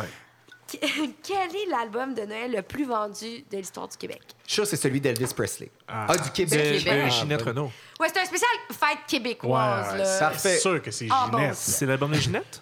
[1.24, 4.22] Quel est l'album de Noël le plus vendu de l'histoire du Québec?
[4.46, 5.70] Je suis sûr que c'est celui d'Elvis Presley.
[5.88, 6.84] Ah, du Québec.
[6.90, 7.50] Ah, Ginette ben.
[7.50, 7.72] Renault.
[8.00, 9.92] Ouais, c'est un spécial fête québécoise.
[9.94, 10.34] Ouais, là.
[10.38, 11.56] C'est sûr que c'est Ah, bon, Ginette.
[11.56, 12.62] C'est l'album de Ginette?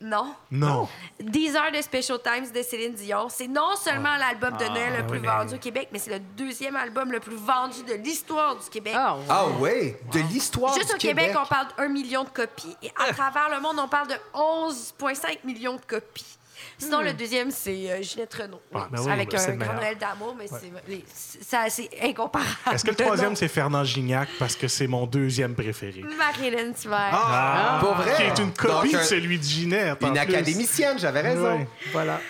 [0.00, 0.34] Non.
[0.50, 0.86] Non.
[1.18, 3.28] 10 heures de Special Times de Céline Dion.
[3.30, 6.10] C'est non seulement l'album de Noël le plus oui, mais- vendu au Québec, mais c'est
[6.10, 8.92] le deuxième album le plus vendu de l'histoire du Québec.
[8.94, 9.22] Ah, ouais.
[9.30, 11.40] Ah oui, de l'histoire Juste du au Québec, Québec.
[11.42, 12.76] on parle d'un million de copies.
[12.82, 16.36] Et à travers le monde, on parle de 11,5 millions de copies.
[16.78, 18.60] Sinon, le deuxième, c'est euh, Ginette Renault.
[18.74, 19.74] Ah, ben oui, avec ben un grand.
[19.74, 22.48] Noël d'amour, mais c'est- les- ça, c'est incomparable.
[22.72, 24.28] Est-ce que le troisième, c'est Fernand Gignac?
[24.38, 26.02] Parce que c'est mon deuxième préféré?
[26.18, 27.10] Marilyn Thibert.
[27.12, 28.14] Ah, pour vrai?
[28.16, 29.98] Qui est une copie Donc, de un- celui de Ginette.
[30.02, 30.18] Une plus.
[30.18, 31.58] académicienne, j'avais raison.
[31.58, 31.68] Ouais.
[31.92, 32.20] Voilà.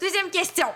[0.00, 0.66] Deuxième question.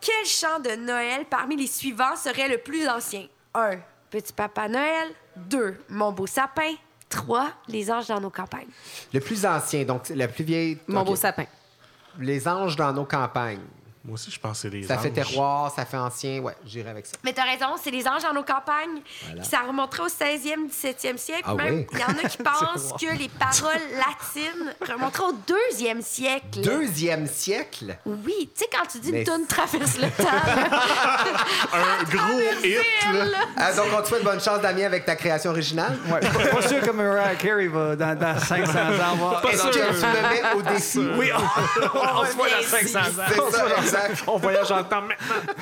[0.00, 3.26] Quel chant de Noël parmi les suivants serait le plus ancien?
[3.54, 3.76] 1.
[4.10, 5.08] Petit Papa Noël.
[5.36, 5.76] 2.
[5.90, 6.74] Mon beau sapin.
[7.08, 7.50] 3.
[7.68, 8.66] Les anges dans nos campagnes.
[9.12, 10.78] Le plus ancien, donc la plus vieille.
[10.88, 11.44] Mon beau sapin.
[12.18, 13.58] Les anges dans nos campagnes.
[14.06, 15.14] Moi aussi, je pense que c'est les Ça fait anges.
[15.14, 16.38] terroir, ça fait ancien.
[16.40, 17.16] Ouais, j'irai avec ça.
[17.24, 19.00] Mais t'as raison, c'est les anges dans nos campagnes.
[19.42, 21.42] Ça remonterait au 16e, 17e siècle.
[21.44, 21.86] Ah Même, oui?
[21.92, 26.60] il y en a qui pensent que les paroles latines remonteraient au 2e siècle.
[26.62, 27.98] Deuxième siècle?
[28.06, 30.28] Oui, tu sais, quand tu dis Mais- une tonne traverse le temps.
[31.72, 32.76] Un gros hit,
[33.12, 33.38] là.
[33.56, 35.98] Ah, donc, on te souhaite bonne chance, Damien, avec ta création originale?
[36.12, 39.40] Ouais, pas, pas sûr que Mariah Carey va dans, dans 500 ans.
[39.42, 40.98] va- Est-ce que tu le mets au défi?
[41.18, 43.02] Oui, on, on se voit dans 500 ans.
[43.28, 44.24] C'est ça, exact.
[44.28, 45.52] On voyage le temps maintenant.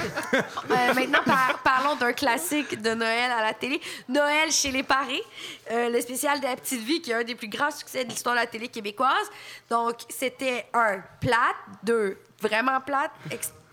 [0.71, 3.81] Euh, maintenant, par- parlons d'un classique de Noël à la télé.
[4.09, 5.23] Noël chez les parés,
[5.71, 8.11] euh, le spécial de la petite vie qui est un des plus grands succès de
[8.11, 9.31] l'histoire de la télé québécoise.
[9.71, 13.11] Donc, c'était un plate, deux vraiment plate,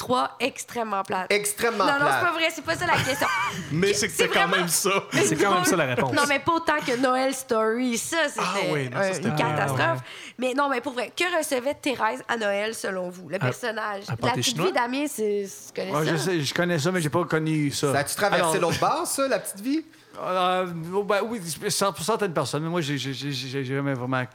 [0.02, 1.32] ex- trois extrêmement plate.
[1.32, 2.14] Extrêmement non, non, plate.
[2.20, 3.28] c'est pas vrai, c'est pas ça la question.
[3.72, 4.90] Mais c'est que c'est quand même ça.
[5.12, 6.14] C'est quand même ça la réponse.
[6.14, 7.98] Non, mais pas autant que Noël Story.
[7.98, 10.00] Ça, c'était Ah oui, non, euh, une catastrophe.
[10.38, 14.04] Mais non, mais pour vrai, que recevait Thérèse à Noël, selon vous, le personnage?
[14.10, 14.68] à part la petite Chinois?
[14.68, 15.46] vie d'Amien, c'est...
[15.74, 16.12] Tu connais Ouais, ça?
[16.12, 17.94] je, sais, je connais ça, mais j'ai pas connu ça.
[17.94, 19.86] Ça a-tu traversé l'autre bord, ça, la petite vie?
[20.22, 24.26] euh, oh, ben oui, pour certaines personnes, mais moi, j'ai jamais vraiment euh,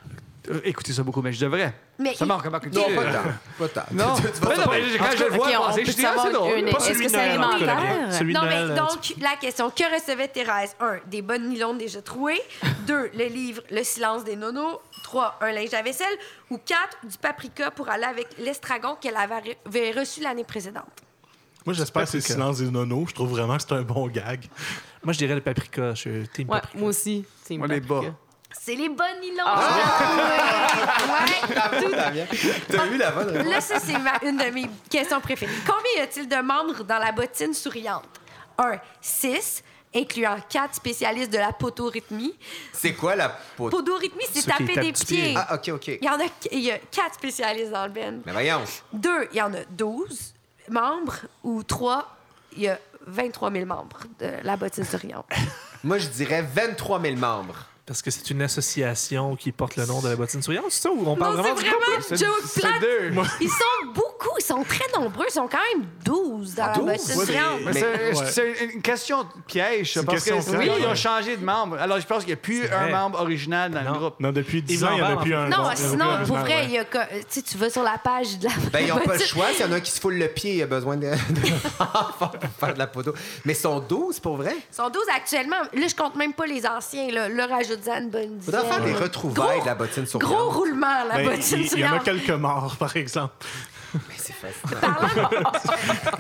[0.65, 1.75] écouter ça beaucoup, mais je devrais.
[1.99, 2.89] Mais ça il- manque ma culture.
[2.89, 3.23] Non, pas tant.
[3.59, 3.87] Pas tant.
[3.93, 4.15] Non,
[4.49, 6.51] Mais non, mais quand je le vois passer, je dis, ah, c'est drôle.
[6.69, 7.77] Est-ce que c'est alimentaire?
[8.25, 10.77] Non, mais euh, donc, la question que recevait Thérèse?
[10.81, 12.41] Un, des bonnes nylons déjà trouées.
[12.87, 14.81] Deux, le livre Le silence des nonos.
[15.03, 16.17] Trois, un linge à vaisselle.
[16.51, 20.85] Ou quatre, du paprika pour aller avec l'estragon qu'elle avait reçu l'année précédente.
[21.65, 23.07] Moi, j'espère que c'est le silence des nonos.
[23.09, 24.45] Je trouve vraiment que c'est un bon gag.
[25.03, 25.91] Moi, je dirais le paprika.
[25.95, 26.79] Je suis team Ouais, paprika.
[26.79, 27.25] moi aussi.
[27.45, 28.11] team Moi, les paprika.
[28.11, 28.17] bas.
[28.67, 29.45] C'est les bonnes nylons.
[29.47, 29.53] Ouais,
[31.81, 31.93] tout-
[32.69, 33.47] T'as eu la bonne réponse?
[33.53, 35.53] Là, ça, c'est ma- une de mes questions préférées.
[35.65, 38.03] Combien y a-t-il de membres dans la bottine souriante?
[38.59, 38.79] 1.
[39.01, 39.63] 6,
[39.95, 42.35] incluant 4 spécialistes de la podorythmie.
[42.73, 43.69] C'est quoi la peau?
[43.69, 45.05] Podorythmie, c'est taper des pieds.
[45.05, 45.35] pied.
[45.37, 45.87] Ah, OK, OK.
[45.87, 48.21] Il y en a, il y a 4 spécialistes dans le Ben.
[48.27, 48.65] Mais voyons.
[48.93, 50.35] 2, il y en a 12
[50.71, 51.19] membres.
[51.45, 52.17] Ou 3,
[52.57, 55.27] il y a 23 000 membres de la bottine souriante.
[55.85, 57.67] Moi, je dirais 23 000 membres.
[57.87, 60.91] Parce que c'est une association qui porte le nom de la bottine souriante, c'est ça?
[60.91, 62.27] Ou on parle non, vraiment c'est du couple?
[62.27, 62.81] vraiment plate.
[62.81, 63.37] deux.
[63.41, 65.27] Ils sont beaucoup, ils sont très nombreux.
[65.29, 66.85] Ils sont quand même 12 dans la 12?
[66.85, 67.61] bottine souriante.
[67.65, 68.27] Mais Mais- c'est ouais.
[68.59, 71.77] c'est une question piège, parce question que piège, oui, ils ont changé de membre.
[71.79, 73.93] Alors, je pense qu'il n'y a plus un membre original dans Non.
[73.93, 74.15] le groupe.
[74.19, 75.49] Non, depuis 10 Ils ans, il n'y en a plus un.
[75.49, 76.97] Non, sinon, pour vrai, il y a tu
[77.29, 79.47] sais, tu vas sur la page de la Ben, ils n'ont pas le choix.
[79.55, 81.09] S'il y en a un qui se foule le pied, il a besoin de,
[82.19, 83.15] pour faire de la poteau.
[83.45, 84.57] Mais ils sont 12 pour vrai?
[84.73, 85.57] Ils sont 12 actuellement.
[85.73, 87.11] Là, je compte même pas les anciens.
[87.13, 88.55] Là, là rajoute-en une bonne dizaine.
[88.61, 90.33] Faudrait faire des retrouvailles Gros- de la bottine souriante.
[90.33, 93.35] Gros roulement, la Ben, bottine il, il y en a quelques morts, par exemple.
[93.95, 94.79] Mais c'est facile.
[94.81, 95.31] Parlant-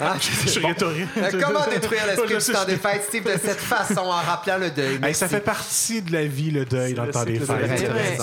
[0.00, 1.09] Ah, Je suis rhétorique.
[1.18, 4.70] Euh, Comment détruire l'esprit du temps des fêtes, Steve, de cette façon, en rappelant le
[4.70, 4.98] deuil?
[5.02, 8.22] Hey, ça fait partie de la vie, le deuil, dans le temps des fêtes.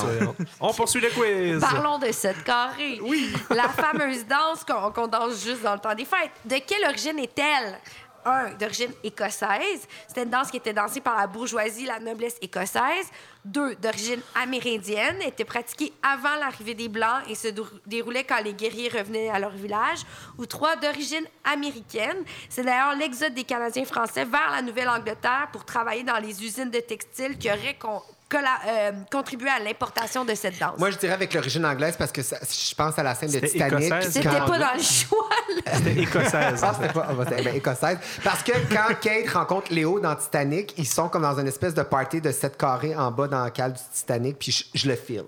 [0.60, 1.60] On poursuit le quiz.
[1.62, 3.00] Parlons de cette carrée.
[3.04, 3.32] Oui.
[3.52, 6.32] La fameuse danse qu'on qu'on danse juste dans le temps des fêtes.
[6.46, 7.78] De quelle origine est-elle?
[8.26, 9.88] Un, d'origine écossaise.
[10.08, 13.10] C'était une danse qui était dansée par la bourgeoisie, la noblesse écossaise.
[13.44, 15.22] Deux, d'origine amérindienne.
[15.22, 17.50] Était pratiquée avant l'arrivée des Blancs et se
[17.86, 20.00] déroulait quand les guerriers revenaient à leur village.
[20.38, 22.24] Ou trois, d'origine américaine.
[22.50, 26.80] C'est d'ailleurs l'exode des Canadiens français vers la Nouvelle-Angleterre pour travailler dans les usines de
[26.80, 28.02] textiles qui auraient con-
[28.40, 30.78] euh, contribué à l'importation de cette danse.
[30.78, 33.34] Moi, je dirais avec l'origine anglaise parce que ça- je pense à la scène de
[33.34, 33.86] C'était Titanic.
[33.88, 34.14] écossaise.
[34.14, 35.30] C'était quand- pas dans le choix,
[35.66, 35.72] là.
[35.76, 36.62] C'était écossaise.
[36.64, 37.08] Ah, c'était pas.
[37.10, 37.98] ah, bah, c'était- ben, écossaise.
[38.24, 41.84] Parce que quand Kate rencontre Léo dans Titanic, ils sont comme dans une espèce de
[41.84, 44.96] party de 7 carrés en bas dans le cale du Titanic, puis je, je le
[44.96, 45.24] file.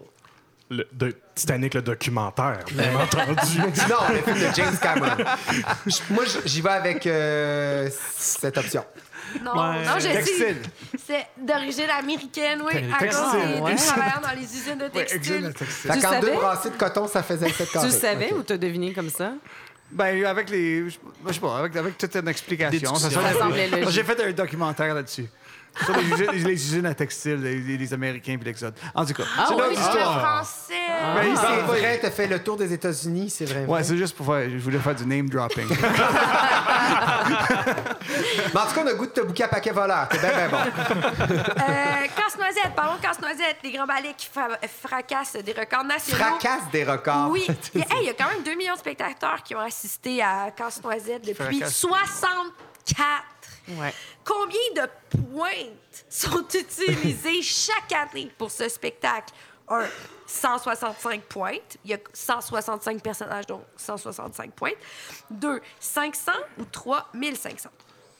[0.67, 3.59] Le, de Titanic, le documentaire, bien entendu.
[3.87, 5.23] Non, le film de James Cameron.
[5.85, 7.87] Je- Moi, j'y vais avec euh,
[8.17, 8.83] cette option.
[9.43, 9.86] Non, Ouais.
[9.86, 10.13] non, je sais.
[10.13, 10.57] Textile.
[11.05, 13.76] C'est d'origine américaine, oui, à Textile, cause des, des ouais.
[13.76, 15.53] travailleurs dans les usines de textiles.
[15.55, 16.36] Fait Tu qu'en deux savais?
[16.38, 17.88] brassées de coton, ça faisait 7 carrés.
[17.88, 18.39] Tu le savais Ok.
[18.39, 19.34] ou t'as deviné comme ça?
[19.91, 20.89] Ben, avec les.
[20.89, 22.95] Je sais pas, avec, avec toute une explication.
[22.95, 23.19] Ça, Ça.
[23.89, 25.28] J'ai fait un documentaire là-dessus.
[25.84, 28.73] Sur les usines, les usines à textile, les, les- les Américains puis l'Exode.
[28.95, 29.57] En tout cas, c'est ouais?
[29.57, 30.19] notre Oui, le histoire.
[30.21, 30.73] français.
[31.15, 33.65] Ben, il C'est parle pas- vrai, t'as fait le tour des États-Unis, c'est vrai.
[33.67, 34.49] Ouais, c'est juste pour faire.
[34.49, 35.67] Je voulais faire du name dropping.
[38.53, 40.07] Mais en tout cas, on a goût de te bouquer à paquet voleur.
[40.09, 40.57] T'es bien, bien bon.
[40.57, 43.57] Euh, casse-noisette, parlons de casse-noisette.
[43.63, 46.23] Les grands ballets qui fra- fracassent des records nationaux.
[46.23, 47.29] Fracasse des records.
[47.29, 47.45] Oui.
[47.73, 49.59] Il y, a, hey, il y a quand même 2 millions de spectateurs qui ont
[49.59, 51.75] assisté à Casse-Noisette depuis Fracasse.
[51.75, 53.23] 64.
[53.69, 53.93] Ouais.
[54.23, 54.89] Combien de
[55.33, 59.33] pointes sont utilisées chaque année pour ce spectacle?
[59.67, 59.83] Un,
[60.28, 61.78] 165 pointes.
[61.86, 64.73] Il y a 165 personnages, donc 165 pointes.
[65.30, 67.69] Deux, 500 ou 3, 1500.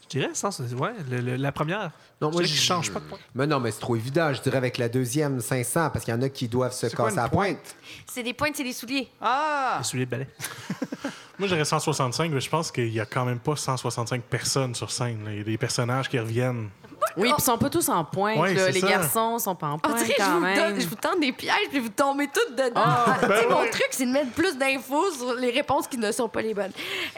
[0.04, 1.90] Je dirais, ça, c'est- ouais, le- le- la première.
[2.22, 3.18] Non, je moi, je qu'il change pas de point.
[3.34, 4.32] Mais non, mais c'est trop évident.
[4.34, 7.06] Je dirais avec la deuxième, 500, parce qu'il y en a qui doivent se quoi
[7.06, 7.76] casser la pointe?
[8.08, 9.10] C'est des pointes, c'est des souliers.
[9.20, 9.78] Ah!
[9.80, 10.28] Les souliers de ballet.
[11.40, 14.90] Moi, j'aurais 165, mais je pense qu'il n'y a quand même pas 165 personnes sur
[14.92, 15.26] scène.
[15.26, 15.32] là.
[15.32, 16.70] Il y a des personnages qui reviennent.
[17.18, 18.38] Oui, puis ils sont pas tous en pointe.
[18.52, 18.70] Là.
[18.70, 18.88] Les ça.
[18.88, 20.56] garçons sont pas en On pointe dirait que je quand vous, même.
[20.58, 22.82] donne- je vous tente des pièges puis vous tombez toutes dedans.
[22.84, 25.98] Ah, Tu sais, ben mon truc, c'est de mettre plus d'infos sur les réponses qui
[25.98, 26.72] ne sont pas les bonnes.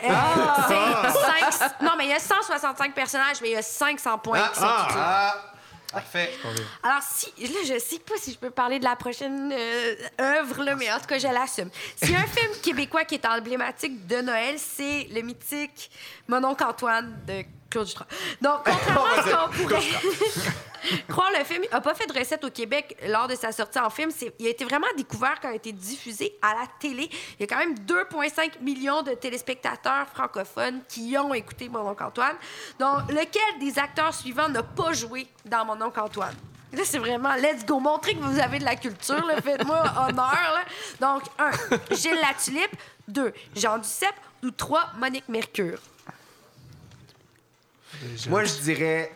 [0.04, 0.68] Euh, Ah.
[0.70, 4.50] cinq- Non, mais il y a 165 personnages, mais il y a 500 points Ah,
[4.54, 5.44] qui sont ah, ah.
[5.90, 6.32] Parfait.
[6.84, 10.62] Alors, si, là, je sais pas si je peux parler de la prochaine euh, œuvre,
[10.64, 11.70] là, mais en tout cas, je l'assume.
[11.96, 15.90] S'il y a un film québécois qui est emblématique de Noël, c'est le mythique
[16.28, 18.06] Mon oncle Antoine de Claude Jutras.
[18.42, 19.80] Donc, contrairement à ce qu'on pourrait
[21.08, 23.90] croire, le film n'a pas fait de recette au Québec lors de sa sortie en
[23.90, 24.12] film.
[24.40, 27.10] Il a été vraiment découvert quand il a été diffusé à la télé.
[27.40, 32.04] Il y a quand même 2,5 millions de téléspectateurs francophones qui ont écouté Mon oncle
[32.04, 32.36] Antoine.
[32.80, 36.36] Donc, lequel des acteurs suivants n'a pas joué dans Mon oncle Antoine?
[36.74, 37.80] Là, c'est vraiment let's go.
[37.80, 39.26] Montrez que vous avez de la culture.
[39.44, 40.16] Faites-moi honneur.
[40.54, 40.64] là.
[41.00, 41.52] Donc, un,
[41.96, 42.76] Gilles Latulippe.
[43.08, 44.16] Deux, Jean Duceppe.
[44.44, 45.80] Ou trois, Monique Mercure.
[48.30, 49.12] Moi, je dirais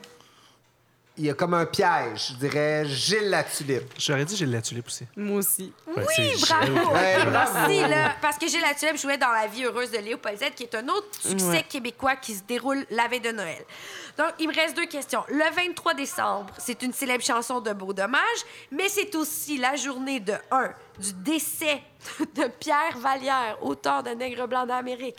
[1.17, 2.30] il y a comme un piège.
[2.30, 3.93] Je dirais Gilles la tulipe.
[3.99, 5.05] J'aurais dit j'ai la tulipe aussi.
[5.17, 5.72] Moi aussi.
[5.86, 6.74] Oui, c'est bravo!
[6.93, 7.53] Ouais, bravo.
[7.53, 8.15] Merci, là.
[8.22, 10.74] Parce que Gilles la Tulipe jouait dans La vie heureuse de Léo Paulzette, qui est
[10.74, 11.65] un autre succès Ouais.
[11.67, 13.63] québécois qui se déroule la veille de Noël.
[14.17, 15.24] Donc, il me reste deux questions.
[15.28, 18.22] Le 23 décembre, c'est une célèbre chanson de Beau Dommage,
[18.72, 21.81] mais c'est aussi la journée de 1 du décès
[22.35, 25.17] de Pierre Vallière, auteur de Nègre blanc d'Amérique.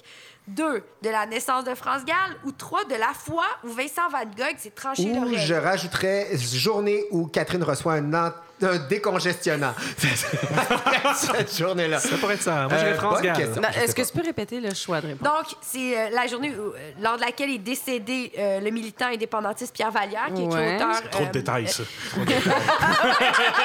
[0.48, 4.24] 2 de la naissance de France Gall ou 3 de la fois où Vincent Van
[4.24, 5.38] Gogh s'est tranché Ou l'oreille.
[5.38, 8.34] je rajouterais journée où Catherine reçoit un,
[8.66, 9.74] un décongestionnant.
[11.14, 11.98] Cette journée-là.
[12.00, 12.68] Ça pourrait être ça.
[12.68, 13.60] Moi, Euh, question.
[13.60, 15.22] Non, je sais Est-ce que tu peux répéter le choix de réponse?
[15.28, 19.06] Donc, c'est euh, la journée où, euh, lors de laquelle est décédé euh, le militant
[19.06, 21.10] indépendantiste Pierre Vallière, qui est auteur...
[21.10, 21.82] Trop de euh, détails, ça.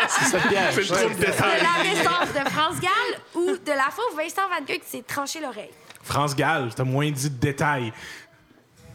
[0.09, 0.37] C'est ça.
[0.71, 1.61] C'est trop de de détails.
[1.61, 5.71] la naissance de France Gall ou de la où Vincent Van Gogh s'est tranché l'oreille.
[6.03, 7.91] France Gall, t'as moins dit de détails.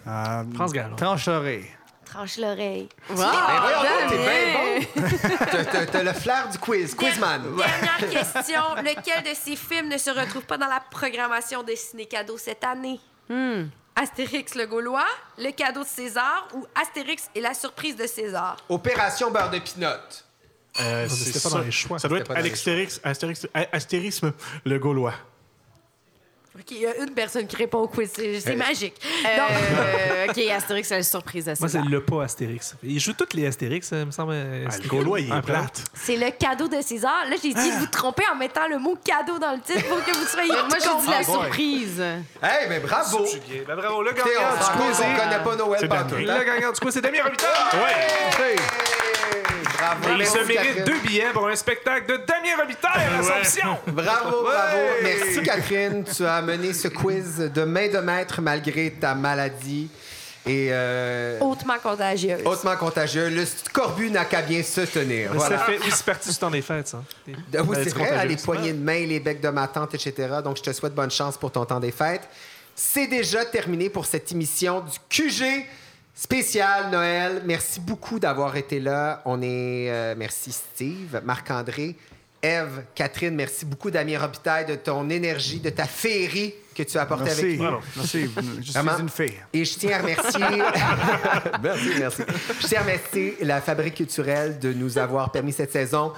[0.07, 0.93] Euh, France Gall.
[0.97, 1.67] tranche l'oreille.
[2.13, 2.89] Tranche l'oreille.
[3.11, 5.87] Wow, Ben t'es bien bon.
[5.93, 6.95] T'as- le flair du quiz.
[6.95, 7.43] Quizman.
[7.57, 8.63] Dernière question.
[8.77, 13.01] Lequel de ces films ne se retrouve pas dans la programmation des ciné-cadeaux cette année?
[13.29, 13.65] Hmm.
[13.97, 15.07] Astérix le Gaulois,
[15.39, 18.57] Le cadeau de César ou Astérix et la surprise de César?
[18.69, 19.87] Opération beurre de pinot.
[20.81, 21.59] Euh, mais c'est c'était pas ça.
[21.59, 21.99] dans les choix.
[21.99, 24.33] Ça doit être Astérix, Astérix, Astérisme,
[24.65, 25.15] le Gaulois.
[26.55, 28.11] OK, il y a une personne qui répond au quiz.
[28.15, 28.95] C'est c'est magique.
[29.25, 32.75] Donc, Euh, OK, Astérix, c'est la surprise à Moi, c'est le pas Astérix.
[32.83, 34.33] Il joue toutes les Astérix, ça me semble.
[34.35, 35.83] euh, Ah, c'est- le Gaulois, il est Ah, plate.
[35.95, 37.25] c'est le cadeau de César.
[37.31, 40.05] Là, j'ai dit de vous tromper en mettant le mot cadeau dans le titre pour
[40.05, 41.25] que vous soyez Moi, j'ai dit la Ah, boy.
[41.43, 42.01] surprise.
[42.43, 43.25] Hey, mais bravo.
[43.67, 44.97] Ben, bravo, le on gagnant du quiz.
[44.99, 46.15] qu'on connaît pas Noël C'est partout.
[46.17, 46.39] Damien.
[46.39, 47.81] Le gagnant du quiz, c'est Damien Robitaille.
[47.81, 48.57] Ouais.
[49.83, 50.09] Bravo.
[50.09, 50.85] Et il se mérite Catherine.
[50.85, 53.79] deux billets pour un spectacle de Damien Robitaille à l'Assomption.
[53.89, 54.47] Bravo, bravo.
[54.47, 55.03] Ouais.
[55.03, 56.05] Merci, Catherine.
[56.05, 59.89] Tu as mené ce quiz de main de maître malgré ta maladie.
[60.45, 62.41] Et euh, hautement contagieuse.
[62.45, 63.29] hautement contagieux.
[63.29, 65.31] Le scorbut n'a qu'à bien se tenir.
[65.33, 65.59] Voilà.
[65.59, 67.03] Ça fait aussi partie du temps des fêtes, ça?
[67.29, 70.13] Ah Oui, c'est vrai, hein, les poignées de main, les becs de ma tante, etc.
[70.43, 72.29] Donc, je te souhaite bonne chance pour ton temps des fêtes.
[72.75, 75.65] C'est déjà terminé pour cette émission du QG
[76.15, 77.43] spécial Noël.
[77.45, 79.23] Merci beaucoup d'avoir été là.
[79.25, 79.91] On est...
[79.91, 81.97] euh, merci Steve, Marc-André,
[82.43, 83.35] Eve, Catherine.
[83.35, 87.45] Merci beaucoup Damien Robitaille de ton énergie, de ta féerie que tu as apportée avec
[87.45, 87.59] Merci.
[87.59, 87.79] nous.
[87.97, 88.31] Merci.
[88.63, 89.35] Je suis une fille.
[89.53, 90.41] Et je tiens à remercier.
[91.63, 92.23] merci, merci.
[92.61, 96.13] Je tiens à remercier la Fabrique culturelle de nous avoir permis cette saison,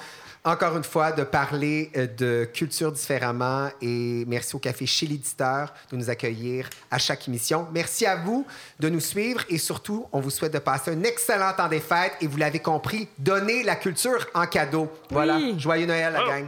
[0.45, 3.68] encore une fois, de parler euh, de culture différemment.
[3.80, 7.66] Et merci au Café chez l'éditeur de nous accueillir à chaque émission.
[7.72, 8.47] Merci à vous
[8.78, 12.14] de nous suivre et surtout, on vous souhaite de passer un excellent temps des fêtes.
[12.20, 14.90] Et vous l'avez compris, donnez la culture en cadeau.
[15.11, 15.38] Voilà.
[15.57, 16.47] Joyeux Noël, la gang.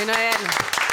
[0.00, 0.87] Et Noël.